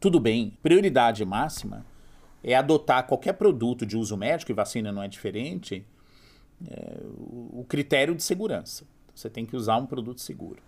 tudo 0.00 0.18
bem, 0.18 0.58
prioridade 0.60 1.24
máxima 1.24 1.86
é 2.42 2.54
adotar 2.54 3.06
qualquer 3.06 3.34
produto 3.34 3.84
de 3.84 3.96
uso 3.96 4.16
médico, 4.16 4.50
e 4.50 4.54
vacina 4.54 4.90
não 4.90 5.02
é 5.02 5.08
diferente, 5.08 5.84
é, 6.68 6.98
o, 7.02 7.64
critério 7.68 8.14
de 8.14 8.22
segurança. 8.22 8.84
Você 9.14 9.28
tem 9.28 9.44
que 9.44 9.56
usar 9.56 9.76
um 9.76 9.86
produto 9.86 10.20
seguro. 10.20 10.62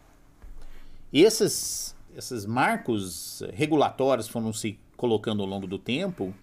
E 1.12 1.22
esses, 1.22 1.94
esses 2.16 2.46
marcos 2.46 3.42
regulatórios 3.52 4.28
foram 4.28 4.52
se 4.52 4.78
colocando 4.96 5.42
ao 5.42 5.48
longo 5.48 5.66
do 5.66 5.78
tempo 5.78 6.34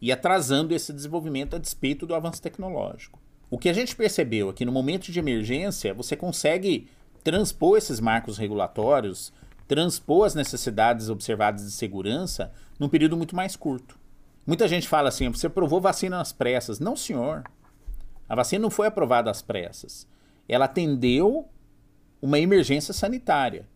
e 0.00 0.12
atrasando 0.12 0.74
esse 0.74 0.92
desenvolvimento 0.92 1.56
a 1.56 1.58
despeito 1.58 2.06
do 2.06 2.14
avanço 2.14 2.42
tecnológico. 2.42 3.18
O 3.50 3.58
que 3.58 3.68
a 3.68 3.72
gente 3.72 3.96
percebeu 3.96 4.50
é 4.50 4.52
que 4.52 4.64
no 4.64 4.72
momento 4.72 5.10
de 5.10 5.18
emergência 5.18 5.94
você 5.94 6.14
consegue 6.14 6.88
transpor 7.24 7.78
esses 7.78 7.98
marcos 7.98 8.36
regulatórios, 8.36 9.32
transpor 9.66 10.26
as 10.26 10.34
necessidades 10.34 11.08
observadas 11.08 11.64
de 11.64 11.72
segurança 11.72 12.52
num 12.78 12.88
período 12.88 13.16
muito 13.16 13.34
mais 13.34 13.56
curto. 13.56 13.97
Muita 14.48 14.66
gente 14.66 14.88
fala 14.88 15.10
assim: 15.10 15.28
você 15.28 15.46
provou 15.46 15.78
vacina 15.78 16.22
às 16.22 16.32
pressas. 16.32 16.80
Não, 16.80 16.96
senhor. 16.96 17.44
A 18.26 18.34
vacina 18.34 18.62
não 18.62 18.70
foi 18.70 18.86
aprovada 18.86 19.30
às 19.30 19.42
pressas. 19.42 20.08
Ela 20.48 20.64
atendeu 20.64 21.46
uma 22.22 22.38
emergência 22.38 22.94
sanitária. 22.94 23.68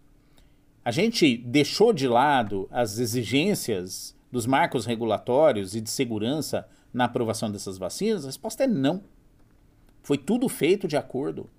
A 0.82 0.90
gente 0.90 1.36
deixou 1.36 1.92
de 1.92 2.08
lado 2.08 2.66
as 2.70 2.98
exigências 2.98 4.16
dos 4.32 4.46
marcos 4.46 4.86
regulatórios 4.86 5.74
e 5.74 5.80
de 5.82 5.90
segurança 5.90 6.66
na 6.90 7.04
aprovação 7.04 7.52
dessas 7.52 7.76
vacinas? 7.76 8.24
A 8.24 8.28
resposta 8.28 8.64
é 8.64 8.66
não. 8.66 9.02
Foi 10.02 10.16
tudo 10.16 10.48
feito 10.48 10.88
de 10.88 10.96
acordo. 10.96 11.50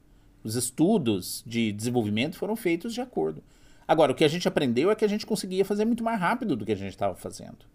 Os 0.43 0.55
estudos 0.55 1.43
de 1.46 1.72
desenvolvimento 1.72 2.36
foram 2.36 2.55
feitos 2.55 2.96
de 2.96 3.00
acordo. 3.00 3.43
Agora, 3.88 4.12
o 4.12 4.15
que 4.15 4.25
a 4.25 4.27
gente 4.27 4.48
aprendeu 4.48 4.89
é 4.89 4.96
que 4.96 5.05
a 5.05 5.08
gente 5.08 5.24
conseguia 5.24 5.63
fazer 5.63 5.86
muito 5.86 6.03
mais 6.03 6.20
rápido 6.20 6.55
do 6.55 6.65
que 6.65 6.72
a 6.72 6.75
gente 6.75 6.89
estava 6.89 7.13
fazendo. 7.13 7.73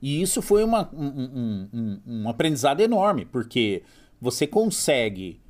E 0.00 0.22
isso 0.22 0.40
foi 0.40 0.64
uma, 0.64 0.88
um, 0.92 1.06
um, 1.06 1.68
um, 1.72 2.00
um 2.06 2.28
aprendizado 2.28 2.80
enorme, 2.80 3.24
porque 3.26 3.82
você 4.20 4.46
consegue 4.46 5.40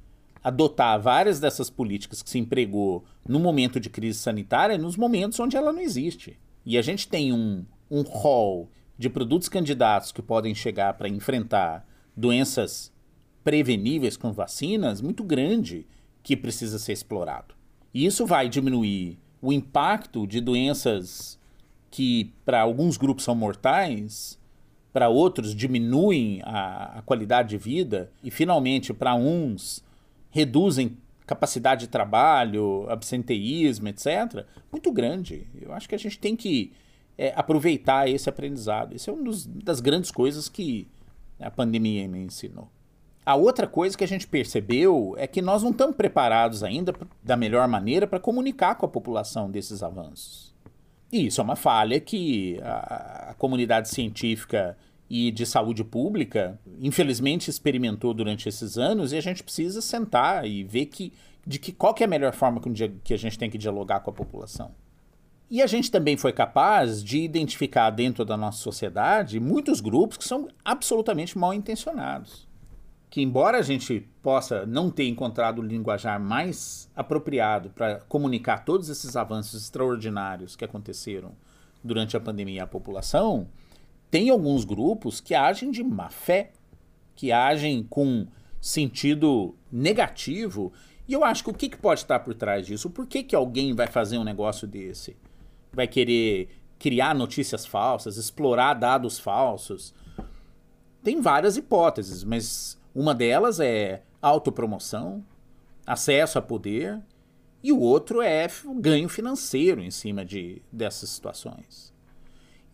adotar 0.42 1.00
várias 1.00 1.38
dessas 1.38 1.68
políticas 1.68 2.22
que 2.22 2.30
se 2.30 2.38
empregou 2.38 3.04
no 3.28 3.38
momento 3.38 3.78
de 3.78 3.90
crise 3.90 4.18
sanitária 4.18 4.78
nos 4.78 4.96
momentos 4.96 5.38
onde 5.38 5.56
ela 5.56 5.72
não 5.72 5.80
existe. 5.80 6.38
E 6.64 6.78
a 6.78 6.82
gente 6.82 7.06
tem 7.08 7.32
um, 7.32 7.64
um 7.90 8.02
hall 8.02 8.70
de 8.98 9.08
produtos 9.08 9.48
candidatos 9.48 10.12
que 10.12 10.22
podem 10.22 10.54
chegar 10.54 10.94
para 10.94 11.08
enfrentar 11.08 11.86
doenças 12.16 12.92
preveníveis 13.44 14.16
com 14.16 14.32
vacinas 14.32 15.00
muito 15.00 15.24
grande 15.24 15.86
que 16.22 16.36
precisa 16.36 16.78
ser 16.78 16.92
explorado. 16.92 17.54
E 17.92 18.04
isso 18.04 18.26
vai 18.26 18.48
diminuir 18.48 19.18
o 19.40 19.52
impacto 19.52 20.26
de 20.26 20.40
doenças 20.40 21.38
que 21.90 22.32
para 22.44 22.60
alguns 22.60 22.96
grupos 22.96 23.24
são 23.24 23.34
mortais, 23.34 24.38
para 24.92 25.08
outros 25.08 25.54
diminuem 25.54 26.40
a, 26.44 26.98
a, 26.98 27.02
qualidade 27.02 27.50
de 27.50 27.58
vida 27.58 28.10
e 28.22 28.30
finalmente 28.30 28.92
para 28.92 29.14
uns 29.14 29.84
reduzem 30.30 30.96
capacidade 31.26 31.82
de 31.82 31.88
trabalho, 31.88 32.86
absenteísmo, 32.88 33.88
etc. 33.88 34.44
Muito 34.70 34.90
grande. 34.90 35.46
Eu 35.60 35.72
acho 35.72 35.88
que 35.88 35.94
a 35.94 35.98
gente 35.98 36.18
tem 36.18 36.34
que 36.34 36.72
é, 37.16 37.32
aproveitar 37.36 38.08
esse 38.08 38.28
aprendizado. 38.28 38.96
Isso 38.96 39.10
é 39.10 39.12
uma 39.12 39.30
das 39.62 39.80
grandes 39.80 40.10
coisas 40.10 40.48
que 40.48 40.88
a 41.38 41.50
pandemia 41.50 42.08
me 42.08 42.18
ensinou. 42.18 42.68
A 43.24 43.36
outra 43.36 43.66
coisa 43.66 43.96
que 43.96 44.02
a 44.02 44.08
gente 44.08 44.26
percebeu 44.26 45.14
é 45.16 45.26
que 45.26 45.40
nós 45.40 45.62
não 45.62 45.70
estamos 45.70 45.94
preparados 45.94 46.64
ainda 46.64 46.92
da 47.22 47.36
melhor 47.36 47.68
maneira 47.68 48.06
para 48.06 48.18
comunicar 48.18 48.74
com 48.74 48.86
a 48.86 48.88
população 48.88 49.50
desses 49.50 49.82
avanços. 49.82 50.52
E 51.12 51.26
isso 51.26 51.40
é 51.40 51.44
uma 51.44 51.56
falha 51.56 52.00
que 52.00 52.58
a, 52.62 53.30
a 53.30 53.34
comunidade 53.34 53.88
científica 53.88 54.76
e 55.10 55.32
de 55.32 55.44
saúde 55.44 55.82
pública, 55.82 56.58
infelizmente, 56.80 57.50
experimentou 57.50 58.14
durante 58.14 58.48
esses 58.48 58.78
anos 58.78 59.12
e 59.12 59.16
a 59.16 59.20
gente 59.20 59.42
precisa 59.42 59.82
sentar 59.82 60.46
e 60.46 60.62
ver 60.62 60.86
que, 60.86 61.12
de 61.44 61.58
que 61.58 61.72
qual 61.72 61.92
que 61.92 62.04
é 62.04 62.06
a 62.06 62.08
melhor 62.08 62.32
forma 62.32 62.60
que 63.02 63.12
a 63.12 63.18
gente 63.18 63.36
tem 63.36 63.50
que 63.50 63.58
dialogar 63.58 64.00
com 64.00 64.10
a 64.10 64.14
população. 64.14 64.70
E 65.50 65.60
a 65.60 65.66
gente 65.66 65.90
também 65.90 66.16
foi 66.16 66.32
capaz 66.32 67.02
de 67.02 67.18
identificar 67.18 67.90
dentro 67.90 68.24
da 68.24 68.36
nossa 68.36 68.58
sociedade 68.58 69.40
muitos 69.40 69.80
grupos 69.80 70.16
que 70.16 70.24
são 70.24 70.46
absolutamente 70.64 71.36
mal 71.36 71.52
intencionados 71.52 72.48
que, 73.10 73.20
embora 73.20 73.58
a 73.58 73.62
gente 73.62 74.08
possa 74.22 74.64
não 74.64 74.88
ter 74.88 75.08
encontrado 75.08 75.58
o 75.58 75.62
linguajar 75.62 76.20
mais 76.20 76.88
apropriado 76.94 77.70
para 77.70 77.98
comunicar 78.02 78.64
todos 78.64 78.88
esses 78.88 79.16
avanços 79.16 79.64
extraordinários 79.64 80.54
que 80.54 80.64
aconteceram 80.64 81.32
durante 81.82 82.16
a 82.16 82.20
pandemia 82.20 82.62
à 82.62 82.66
população, 82.68 83.48
tem 84.10 84.28
alguns 84.28 84.64
grupos 84.64 85.20
que 85.20 85.34
agem 85.34 85.70
de 85.70 85.82
má 85.82 86.08
fé, 86.10 86.50
que 87.14 87.30
agem 87.30 87.82
com 87.82 88.26
sentido 88.60 89.54
negativo. 89.70 90.72
E 91.06 91.12
eu 91.12 91.24
acho 91.24 91.44
que 91.44 91.50
o 91.50 91.54
que, 91.54 91.68
que 91.68 91.76
pode 91.76 92.00
estar 92.00 92.18
por 92.20 92.34
trás 92.34 92.66
disso? 92.66 92.90
Por 92.90 93.06
que, 93.06 93.22
que 93.22 93.36
alguém 93.36 93.74
vai 93.74 93.86
fazer 93.86 94.18
um 94.18 94.24
negócio 94.24 94.66
desse? 94.66 95.16
Vai 95.72 95.86
querer 95.86 96.48
criar 96.78 97.14
notícias 97.14 97.64
falsas, 97.64 98.16
explorar 98.16 98.74
dados 98.74 99.18
falsos? 99.18 99.94
Tem 101.02 101.20
várias 101.20 101.56
hipóteses, 101.56 102.24
mas 102.24 102.78
uma 102.94 103.14
delas 103.14 103.60
é 103.60 104.02
autopromoção, 104.20 105.24
acesso 105.86 106.38
a 106.38 106.42
poder, 106.42 107.00
e 107.62 107.72
o 107.72 107.78
outro 107.78 108.22
é 108.22 108.48
o 108.64 108.74
ganho 108.74 109.08
financeiro 109.08 109.82
em 109.82 109.90
cima 109.90 110.24
de, 110.24 110.62
dessas 110.72 111.10
situações. 111.10 111.92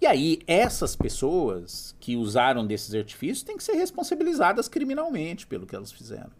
E 0.00 0.06
aí, 0.06 0.40
essas 0.46 0.94
pessoas 0.94 1.96
que 1.98 2.16
usaram 2.16 2.66
desses 2.66 2.94
artifícios 2.94 3.42
têm 3.42 3.56
que 3.56 3.64
ser 3.64 3.74
responsabilizadas 3.74 4.68
criminalmente 4.68 5.46
pelo 5.46 5.66
que 5.66 5.74
elas 5.74 5.90
fizeram. 5.90 6.30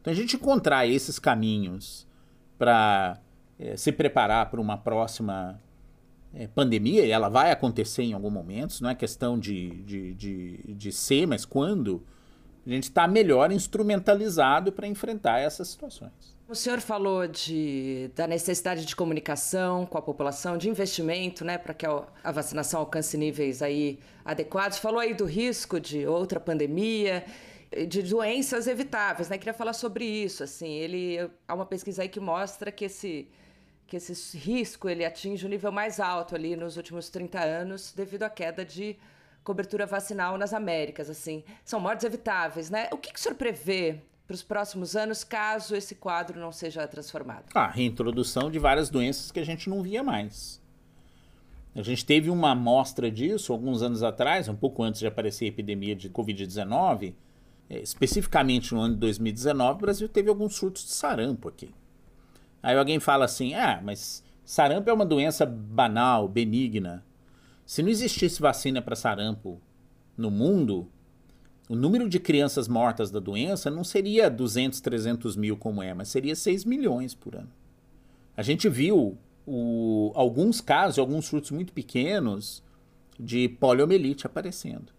Então, 0.00 0.12
a 0.12 0.16
gente 0.16 0.36
encontrar 0.36 0.86
esses 0.86 1.18
caminhos 1.18 2.06
para 2.58 3.20
é, 3.58 3.76
se 3.76 3.92
preparar 3.92 4.50
para 4.50 4.60
uma 4.60 4.78
próxima 4.78 5.60
é, 6.32 6.46
pandemia, 6.46 7.04
e 7.04 7.10
ela 7.10 7.28
vai 7.28 7.50
acontecer 7.50 8.02
em 8.02 8.14
algum 8.14 8.30
momento, 8.30 8.80
não 8.80 8.90
é 8.90 8.94
questão 8.94 9.38
de, 9.38 9.82
de, 9.82 10.14
de, 10.14 10.74
de 10.74 10.92
ser, 10.92 11.26
mas 11.26 11.44
quando 11.44 12.02
a 12.66 12.70
gente 12.70 12.84
está 12.84 13.08
melhor 13.08 13.50
instrumentalizado 13.52 14.72
para 14.72 14.86
enfrentar 14.86 15.40
essas 15.40 15.68
situações. 15.68 16.12
O 16.48 16.54
senhor 16.54 16.80
falou 16.80 17.28
de, 17.28 18.10
da 18.16 18.26
necessidade 18.26 18.84
de 18.84 18.96
comunicação 18.96 19.86
com 19.86 19.96
a 19.96 20.02
população, 20.02 20.58
de 20.58 20.68
investimento, 20.68 21.44
né, 21.44 21.56
para 21.56 21.72
que 21.72 21.86
a, 21.86 22.32
vacinação 22.32 22.80
alcance 22.80 23.16
níveis 23.16 23.62
aí 23.62 24.00
adequados. 24.24 24.78
Falou 24.78 24.98
aí 24.98 25.14
do 25.14 25.24
risco 25.24 25.78
de 25.78 26.06
outra 26.08 26.40
pandemia, 26.40 27.24
de 27.88 28.02
doenças 28.02 28.66
evitáveis, 28.66 29.28
né? 29.28 29.38
Queria 29.38 29.54
falar 29.54 29.72
sobre 29.72 30.04
isso. 30.04 30.42
Assim, 30.42 30.72
ele 30.72 31.30
há 31.46 31.54
uma 31.54 31.66
pesquisa 31.66 32.02
aí 32.02 32.08
que 32.08 32.18
mostra 32.18 32.72
que 32.72 32.84
esse 32.84 33.28
que 33.86 33.96
esse 33.96 34.38
risco 34.38 34.88
ele 34.88 35.04
atinge 35.04 35.44
o 35.44 35.48
nível 35.48 35.72
mais 35.72 35.98
alto 35.98 36.36
ali 36.36 36.54
nos 36.54 36.76
últimos 36.76 37.10
30 37.10 37.40
anos 37.40 37.92
devido 37.92 38.22
à 38.22 38.30
queda 38.30 38.64
de 38.64 38.96
cobertura 39.44 39.86
vacinal 39.86 40.36
nas 40.36 40.52
Américas, 40.52 41.10
assim. 41.10 41.44
São 41.64 41.80
mortes 41.80 42.04
evitáveis, 42.04 42.70
né? 42.70 42.88
O 42.92 42.96
que, 42.96 43.12
que 43.12 43.18
o 43.18 43.22
senhor 43.22 43.34
prevê 43.34 44.00
para 44.26 44.34
os 44.34 44.42
próximos 44.42 44.94
anos, 44.94 45.24
caso 45.24 45.74
esse 45.74 45.94
quadro 45.96 46.38
não 46.38 46.52
seja 46.52 46.86
transformado? 46.86 47.46
A 47.54 47.66
reintrodução 47.66 48.50
de 48.50 48.58
várias 48.58 48.88
doenças 48.88 49.32
que 49.32 49.40
a 49.40 49.44
gente 49.44 49.68
não 49.68 49.82
via 49.82 50.02
mais. 50.02 50.60
A 51.74 51.82
gente 51.82 52.04
teve 52.04 52.30
uma 52.30 52.50
amostra 52.50 53.10
disso 53.10 53.52
alguns 53.52 53.82
anos 53.82 54.02
atrás, 54.02 54.48
um 54.48 54.56
pouco 54.56 54.82
antes 54.82 55.00
de 55.00 55.06
aparecer 55.06 55.44
a 55.44 55.48
epidemia 55.48 55.94
de 55.94 56.10
Covid-19. 56.10 57.14
É, 57.68 57.78
especificamente 57.78 58.74
no 58.74 58.80
ano 58.80 58.94
de 58.94 59.00
2019, 59.00 59.78
o 59.78 59.80
Brasil 59.80 60.08
teve 60.08 60.28
alguns 60.28 60.56
surtos 60.56 60.84
de 60.84 60.90
sarampo 60.90 61.48
aqui. 61.48 61.72
Aí 62.60 62.76
alguém 62.76 62.98
fala 62.98 63.24
assim: 63.24 63.54
ah, 63.54 63.80
mas 63.82 64.24
sarampo 64.44 64.90
é 64.90 64.92
uma 64.92 65.06
doença 65.06 65.46
banal, 65.46 66.26
benigna. 66.28 67.04
Se 67.70 67.84
não 67.84 67.88
existisse 67.88 68.40
vacina 68.40 68.82
para 68.82 68.96
sarampo 68.96 69.60
no 70.16 70.28
mundo, 70.28 70.88
o 71.68 71.76
número 71.76 72.08
de 72.08 72.18
crianças 72.18 72.66
mortas 72.66 73.12
da 73.12 73.20
doença 73.20 73.70
não 73.70 73.84
seria 73.84 74.28
200, 74.28 74.80
300 74.80 75.36
mil 75.36 75.56
como 75.56 75.80
é, 75.80 75.94
mas 75.94 76.08
seria 76.08 76.34
6 76.34 76.64
milhões 76.64 77.14
por 77.14 77.36
ano. 77.36 77.52
A 78.36 78.42
gente 78.42 78.68
viu 78.68 79.16
o, 79.46 80.10
alguns 80.16 80.60
casos, 80.60 80.98
alguns 80.98 81.26
surtos 81.26 81.52
muito 81.52 81.72
pequenos 81.72 82.60
de 83.16 83.48
poliomielite 83.48 84.26
aparecendo. 84.26 84.92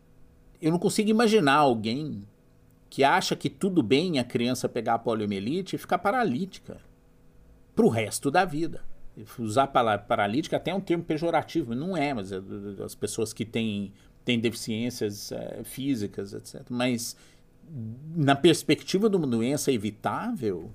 Eu 0.62 0.72
não 0.72 0.80
consigo 0.80 1.10
imaginar 1.10 1.56
alguém 1.56 2.22
que 2.90 3.04
acha 3.04 3.36
que 3.36 3.50
tudo 3.50 3.84
bem 3.84 4.18
a 4.18 4.24
criança 4.24 4.70
pegar 4.70 4.94
a 4.94 5.00
poliomielite 5.00 5.76
e 5.76 5.78
ficar 5.78 5.98
paralítica 5.98 6.80
para 7.76 7.86
o 7.86 7.90
resto 7.90 8.32
da 8.32 8.46
vida. 8.46 8.82
Usar 9.38 9.63
a 9.63 9.67
palavra 9.67 10.06
paralítica 10.06 10.58
até 10.58 10.71
é 10.71 10.76
um 10.76 10.80
termo 10.80 11.04
pejorativo, 11.04 11.76
não 11.76 11.97
é, 11.97 12.13
mas 12.13 12.32
é 12.32 12.41
as 12.84 12.95
pessoas 12.95 13.34
que 13.34 13.43
têm, 13.45 13.91
têm 14.24 14.39
deficiências 14.39 15.32
é, 15.32 15.62
físicas, 15.63 16.34
etc. 16.34 16.62
Mas 16.69 17.15
na 18.15 18.36
perspectiva 18.36 19.10
de 19.10 19.15
uma 19.15 19.28
doença 19.28 19.71
evitável, 19.71 20.71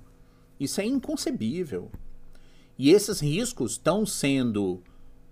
isso 0.59 0.81
é 0.81 0.85
inconcebível. 0.85 1.91
E 2.77 2.91
esses 2.91 3.19
riscos 3.19 3.73
estão 3.73 4.05
sendo 4.05 4.83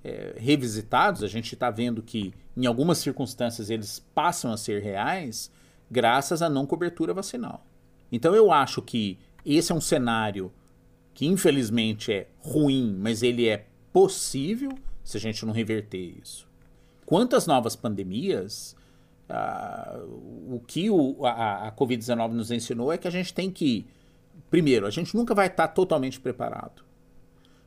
é, 0.03 0.35
revisitados, 0.37 1.23
a 1.23 1.27
gente 1.27 1.53
está 1.53 1.69
vendo 1.69 2.01
que 2.01 2.33
em 2.55 2.65
algumas 2.65 2.97
circunstâncias 2.99 3.69
eles 3.69 3.99
passam 4.13 4.51
a 4.51 4.57
ser 4.57 4.81
reais 4.81 5.51
graças 5.89 6.41
à 6.41 6.49
não 6.49 6.65
cobertura 6.65 7.13
vacinal. 7.13 7.65
Então 8.11 8.35
eu 8.35 8.51
acho 8.51 8.81
que 8.81 9.19
esse 9.45 9.71
é 9.71 9.75
um 9.75 9.81
cenário 9.81 10.51
que 11.15 11.25
infelizmente 11.25 12.13
é 12.13 12.27
ruim, 12.37 12.95
mas 12.99 13.23
ele 13.23 13.47
é 13.47 13.65
possível 13.91 14.77
se 15.03 15.17
a 15.17 15.19
gente 15.19 15.43
não 15.43 15.53
reverter 15.53 16.13
isso. 16.21 16.47
Quantas 17.07 17.47
novas 17.47 17.75
pandemias, 17.75 18.75
ah, 19.27 19.99
o 20.47 20.61
que 20.67 20.91
o, 20.91 21.25
a, 21.25 21.69
a 21.69 21.71
Covid-19 21.71 22.33
nos 22.33 22.51
ensinou 22.51 22.93
é 22.93 22.97
que 22.99 23.07
a 23.07 23.11
gente 23.11 23.33
tem 23.33 23.49
que. 23.49 23.87
Primeiro, 24.51 24.85
a 24.85 24.91
gente 24.91 25.15
nunca 25.15 25.33
vai 25.33 25.47
estar 25.47 25.69
totalmente 25.69 26.19
preparado 26.19 26.85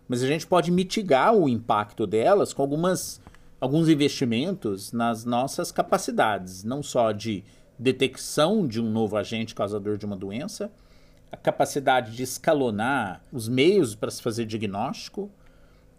mas 0.09 0.23
a 0.23 0.27
gente 0.27 0.47
pode 0.47 0.71
mitigar 0.73 1.35
o 1.35 1.49
impacto 1.49 2.07
delas 2.07 2.55
com 2.55 2.63
algumas, 2.63 3.21
alguns 3.61 3.89
investimentos 3.91 4.91
nas 4.91 5.25
nossas 5.25 5.71
capacidades, 5.71 6.65
não 6.65 6.83
só 6.83 7.13
de 7.13 7.45
detecção 7.79 8.67
de 8.67 8.81
um 8.81 8.91
novo 8.91 9.17
agente 9.17 9.55
causador 9.55 9.99
de 9.99 10.07
uma 10.07 10.17
doença, 10.17 10.73
a 11.31 11.37
capacidade 11.37 12.17
de 12.17 12.23
escalonar 12.23 13.23
os 13.33 13.49
meios 13.49 13.95
para 13.95 14.11
se 14.11 14.23
fazer 14.23 14.45
diagnóstico 14.45 15.31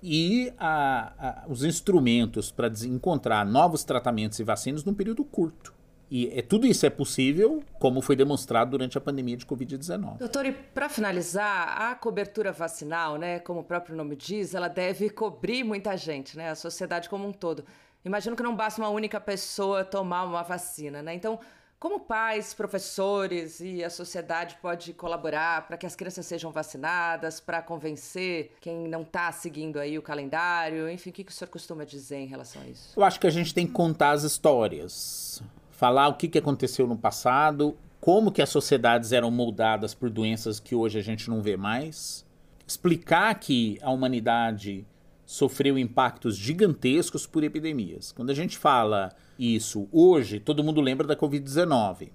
e 0.02 0.52
a, 0.58 1.14
a, 1.20 1.48
os 1.48 1.64
instrumentos 1.64 2.52
para 2.52 2.72
encontrar 2.86 3.46
novos 3.46 3.84
tratamentos 3.84 4.40
e 4.40 4.44
vacinas 4.44 4.84
num 4.84 4.94
período 4.94 5.24
curto. 5.24 5.74
E 6.12 6.28
é, 6.30 6.42
tudo 6.42 6.66
isso 6.66 6.86
é 6.86 6.90
possível, 6.90 7.62
como 7.78 8.02
foi 8.02 8.16
demonstrado 8.16 8.72
durante 8.72 8.98
a 8.98 9.02
pandemia 9.02 9.38
de 9.38 9.46
Covid-19. 9.46 10.18
Doutor, 10.18 10.46
e 10.48 10.52
para 10.52 10.90
finalizar, 10.90 11.80
a 11.80 11.94
cobertura 11.94 12.52
vacinal, 12.52 13.18
né, 13.18 13.40
como 13.40 13.60
o 13.60 13.64
próprio 13.64 13.96
nome 13.96 14.16
diz, 14.16 14.56
ela 14.56 14.68
deve 14.68 15.12
cobrir 15.12 15.64
muita 15.64 15.96
gente, 15.96 16.36
né, 16.36 16.50
a 16.50 16.56
sociedade 16.56 17.08
como 17.08 17.28
um 17.28 17.32
todo. 17.32 17.64
Imagino 18.04 18.36
que 18.36 18.42
não 18.42 18.56
basta 18.56 18.82
uma 18.82 18.90
única 18.90 19.20
pessoa 19.20 19.84
tomar 19.84 20.24
uma 20.24 20.42
vacina, 20.42 21.04
né? 21.04 21.14
Então, 21.14 21.40
como 21.80 22.02
pais, 22.02 22.54
professores 22.54 23.62
e 23.62 23.84
a 23.84 23.90
sociedade 23.90 24.58
pode 24.62 24.92
colaborar 24.94 25.66
para 25.68 25.78
que 25.78 25.86
as 25.86 25.96
crianças 25.96 26.26
sejam 26.26 26.52
vacinadas, 26.52 27.40
para 27.40 27.62
convencer 27.62 28.52
quem 28.60 28.88
não 28.88 29.04
está 29.04 29.32
seguindo 29.32 29.80
aí 29.80 29.98
o 29.98 30.02
calendário? 30.02 30.90
Enfim, 30.90 31.10
o 31.10 31.14
que, 31.14 31.24
que 31.24 31.32
o 31.32 31.34
senhor 31.34 31.50
costuma 31.50 31.86
dizer 31.86 32.18
em 32.18 32.28
relação 32.28 32.62
a 32.62 32.68
isso? 32.68 33.00
Eu 33.00 33.04
acho 33.04 33.20
que 33.20 33.28
a 33.28 33.32
gente 33.32 33.54
tem 33.54 33.66
que 33.66 33.72
contar 33.72 34.12
as 34.12 34.24
histórias 34.24 35.42
falar 35.80 36.10
o 36.10 36.16
que, 36.16 36.28
que 36.28 36.38
aconteceu 36.38 36.86
no 36.86 36.98
passado, 36.98 37.78
como 38.02 38.34
que 38.34 38.42
as 38.42 38.50
sociedades 38.50 39.14
eram 39.14 39.32
moldadas 39.32 39.94
por 39.94 40.10
doenças 40.10 40.60
que 40.60 40.76
hoje 40.76 41.00
a 41.00 41.02
gente 41.02 41.30
não 41.30 41.42
vê 41.42 41.56
mais, 41.56 42.26
explicar 42.68 43.34
que 43.40 43.80
a 43.82 43.90
humanidade 43.90 44.86
sofreu 45.26 45.78
impactos 45.78 46.36
gigantescos 46.36 47.26
por 47.26 47.46
epidemias. 47.46 48.12
Quando 48.12 48.30
a 48.30 48.34
gente 48.34 48.58
fala 48.58 49.14
isso 49.40 49.88
hoje, 49.92 50.40
todo 50.40 50.64
mundo 50.64 50.82
lembra 50.82 51.08
da 51.08 51.16
Covid-19. 51.16 52.12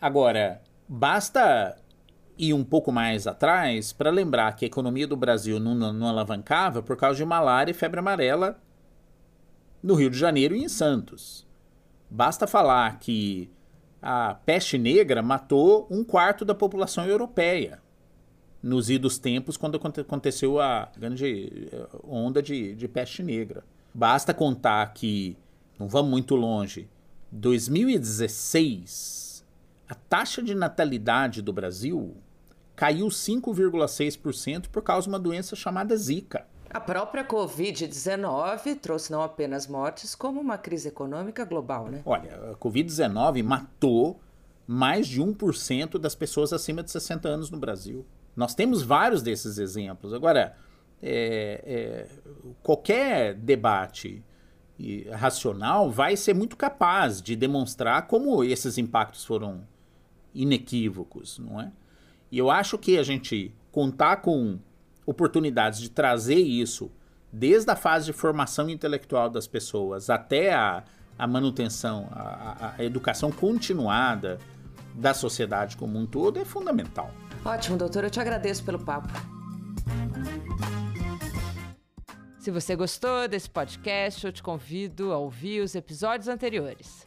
Agora, 0.00 0.60
basta 0.86 1.76
ir 2.38 2.52
um 2.52 2.62
pouco 2.62 2.92
mais 2.92 3.26
atrás 3.26 3.92
para 3.92 4.10
lembrar 4.10 4.54
que 4.54 4.64
a 4.64 4.68
economia 4.68 5.06
do 5.06 5.16
Brasil 5.16 5.58
não, 5.58 5.74
não 5.74 6.06
alavancava 6.06 6.82
por 6.82 6.96
causa 6.96 7.16
de 7.16 7.24
malária 7.24 7.70
e 7.70 7.74
febre 7.74 7.98
amarela 7.98 8.60
no 9.82 9.94
Rio 9.94 10.10
de 10.10 10.18
Janeiro 10.18 10.54
e 10.54 10.62
em 10.62 10.68
Santos. 10.68 11.46
Basta 12.10 12.46
falar 12.46 12.98
que 12.98 13.50
a 14.02 14.34
peste 14.34 14.76
negra 14.76 15.22
matou 15.22 15.86
um 15.90 16.04
quarto 16.04 16.44
da 16.44 16.54
população 16.54 17.06
europeia 17.06 17.80
nos 18.62 18.90
idos 18.90 19.18
tempos 19.18 19.56
quando 19.56 19.76
aconteceu 19.76 20.60
a 20.60 20.90
grande 20.96 21.68
eh, 21.72 21.86
onda 22.04 22.42
de, 22.42 22.74
de 22.74 22.88
peste 22.88 23.22
negra. 23.22 23.64
Basta 23.94 24.34
contar 24.34 24.92
que, 24.92 25.36
não 25.78 25.88
vamos 25.88 26.10
muito 26.10 26.34
longe, 26.34 26.88
2016, 27.30 29.44
a 29.88 29.94
taxa 29.94 30.42
de 30.42 30.54
natalidade 30.54 31.42
do 31.42 31.52
Brasil 31.52 32.16
caiu 32.74 33.08
5,6% 33.08 34.68
por 34.68 34.82
causa 34.82 35.04
de 35.04 35.08
uma 35.08 35.18
doença 35.18 35.56
chamada 35.56 35.96
Zika. 35.96 36.46
A 36.68 36.80
própria 36.80 37.24
Covid-19 37.24 38.78
trouxe 38.80 39.10
não 39.10 39.22
apenas 39.22 39.66
mortes, 39.66 40.14
como 40.14 40.40
uma 40.40 40.58
crise 40.58 40.88
econômica 40.88 41.44
global, 41.44 41.88
né? 41.88 42.02
Olha, 42.04 42.52
a 42.52 42.56
Covid-19 42.56 43.42
matou 43.42 44.20
mais 44.66 45.06
de 45.06 45.22
1% 45.22 45.98
das 45.98 46.14
pessoas 46.14 46.52
acima 46.52 46.82
de 46.82 46.90
60 46.90 47.28
anos 47.28 47.50
no 47.50 47.58
Brasil. 47.58 48.04
Nós 48.34 48.54
temos 48.54 48.82
vários 48.82 49.22
desses 49.22 49.58
exemplos. 49.58 50.12
Agora, 50.12 50.56
é, 51.02 51.62
é, 51.64 52.06
qualquer 52.62 53.34
debate 53.34 54.22
racional 55.12 55.90
vai 55.90 56.16
ser 56.16 56.34
muito 56.34 56.56
capaz 56.56 57.22
de 57.22 57.34
demonstrar 57.34 58.06
como 58.06 58.44
esses 58.44 58.76
impactos 58.78 59.24
foram 59.24 59.62
inequívocos, 60.34 61.38
não 61.38 61.60
é? 61.60 61.72
E 62.30 62.38
eu 62.38 62.50
acho 62.50 62.76
que 62.76 62.98
a 62.98 63.02
gente 63.02 63.54
contar 63.72 64.16
com 64.16 64.58
oportunidades 65.06 65.80
de 65.80 65.88
trazer 65.88 66.40
isso 66.40 66.90
desde 67.32 67.70
a 67.70 67.76
fase 67.76 68.06
de 68.06 68.12
formação 68.12 68.68
intelectual 68.68 69.30
das 69.30 69.46
pessoas 69.46 70.10
até 70.10 70.54
a, 70.54 70.84
a 71.18 71.26
manutenção, 71.26 72.08
a, 72.12 72.74
a, 72.76 72.84
educação 72.84 73.30
continuada 73.30 74.38
da 74.94 75.14
sociedade 75.14 75.76
como 75.76 75.98
um 75.98 76.06
todo 76.06 76.38
é 76.38 76.44
fundamental. 76.44 77.10
Ótimo, 77.44 77.76
doutor. 77.76 78.04
Eu 78.04 78.10
te 78.10 78.20
agradeço 78.20 78.64
pelo 78.64 78.78
papo. 78.78 79.08
Se 82.46 82.50
você 82.52 82.76
gostou 82.76 83.26
desse 83.26 83.50
podcast, 83.50 84.24
eu 84.24 84.32
te 84.32 84.40
convido 84.40 85.12
a 85.12 85.18
ouvir 85.18 85.60
os 85.60 85.74
episódios 85.74 86.28
anteriores. 86.28 87.04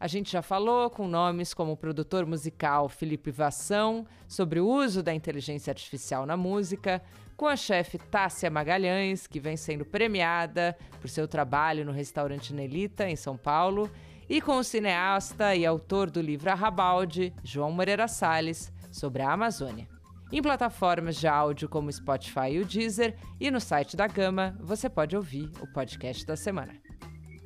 A 0.00 0.08
gente 0.08 0.32
já 0.32 0.42
falou 0.42 0.90
com 0.90 1.06
nomes 1.06 1.54
como 1.54 1.70
o 1.70 1.76
produtor 1.76 2.26
musical 2.26 2.88
Felipe 2.88 3.30
Vassão 3.30 4.04
sobre 4.26 4.58
o 4.58 4.66
uso 4.66 5.00
da 5.00 5.14
inteligência 5.14 5.70
artificial 5.70 6.26
na 6.26 6.36
música, 6.36 7.00
com 7.36 7.46
a 7.46 7.54
chefe 7.54 7.96
Tássia 7.96 8.50
Magalhães, 8.50 9.28
que 9.28 9.38
vem 9.38 9.56
sendo 9.56 9.84
premiada 9.84 10.76
por 11.00 11.08
seu 11.08 11.28
trabalho 11.28 11.84
no 11.84 11.92
restaurante 11.92 12.52
Nelita, 12.52 13.08
em 13.08 13.14
São 13.14 13.36
Paulo, 13.36 13.88
e 14.28 14.40
com 14.40 14.56
o 14.56 14.64
cineasta 14.64 15.54
e 15.54 15.64
autor 15.64 16.10
do 16.10 16.20
livro 16.20 16.50
Arrabalde, 16.50 17.32
João 17.44 17.70
Moreira 17.70 18.08
Salles, 18.08 18.72
sobre 18.90 19.22
a 19.22 19.32
Amazônia. 19.32 20.01
Em 20.32 20.42
plataformas 20.42 21.16
de 21.16 21.28
áudio 21.28 21.68
como 21.68 21.92
Spotify 21.92 22.52
e 22.52 22.60
o 22.60 22.64
Deezer 22.64 23.14
e 23.38 23.50
no 23.50 23.60
site 23.60 23.96
da 23.96 24.06
Gama, 24.06 24.56
você 24.60 24.88
pode 24.88 25.14
ouvir 25.14 25.50
o 25.60 25.66
podcast 25.66 26.24
da 26.24 26.36
semana 26.36 26.72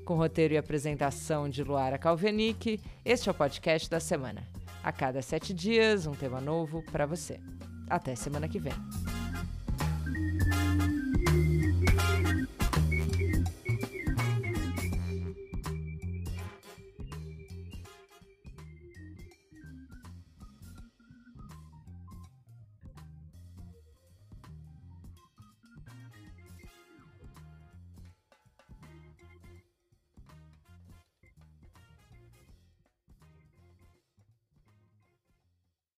com 0.06 0.14
roteiro 0.14 0.54
e 0.54 0.56
apresentação 0.56 1.48
de 1.48 1.64
Luara 1.64 1.98
Calvenic, 1.98 2.80
este 3.04 3.28
é 3.28 3.32
o 3.32 3.34
podcast 3.34 3.90
da 3.90 3.98
semana. 3.98 4.46
A 4.82 4.92
cada 4.92 5.20
sete 5.20 5.52
dias, 5.52 6.06
um 6.06 6.12
tema 6.12 6.40
novo 6.40 6.82
para 6.92 7.04
você. 7.04 7.40
Até 7.90 8.14
semana 8.14 8.48
que 8.48 8.60
vem. 8.60 8.72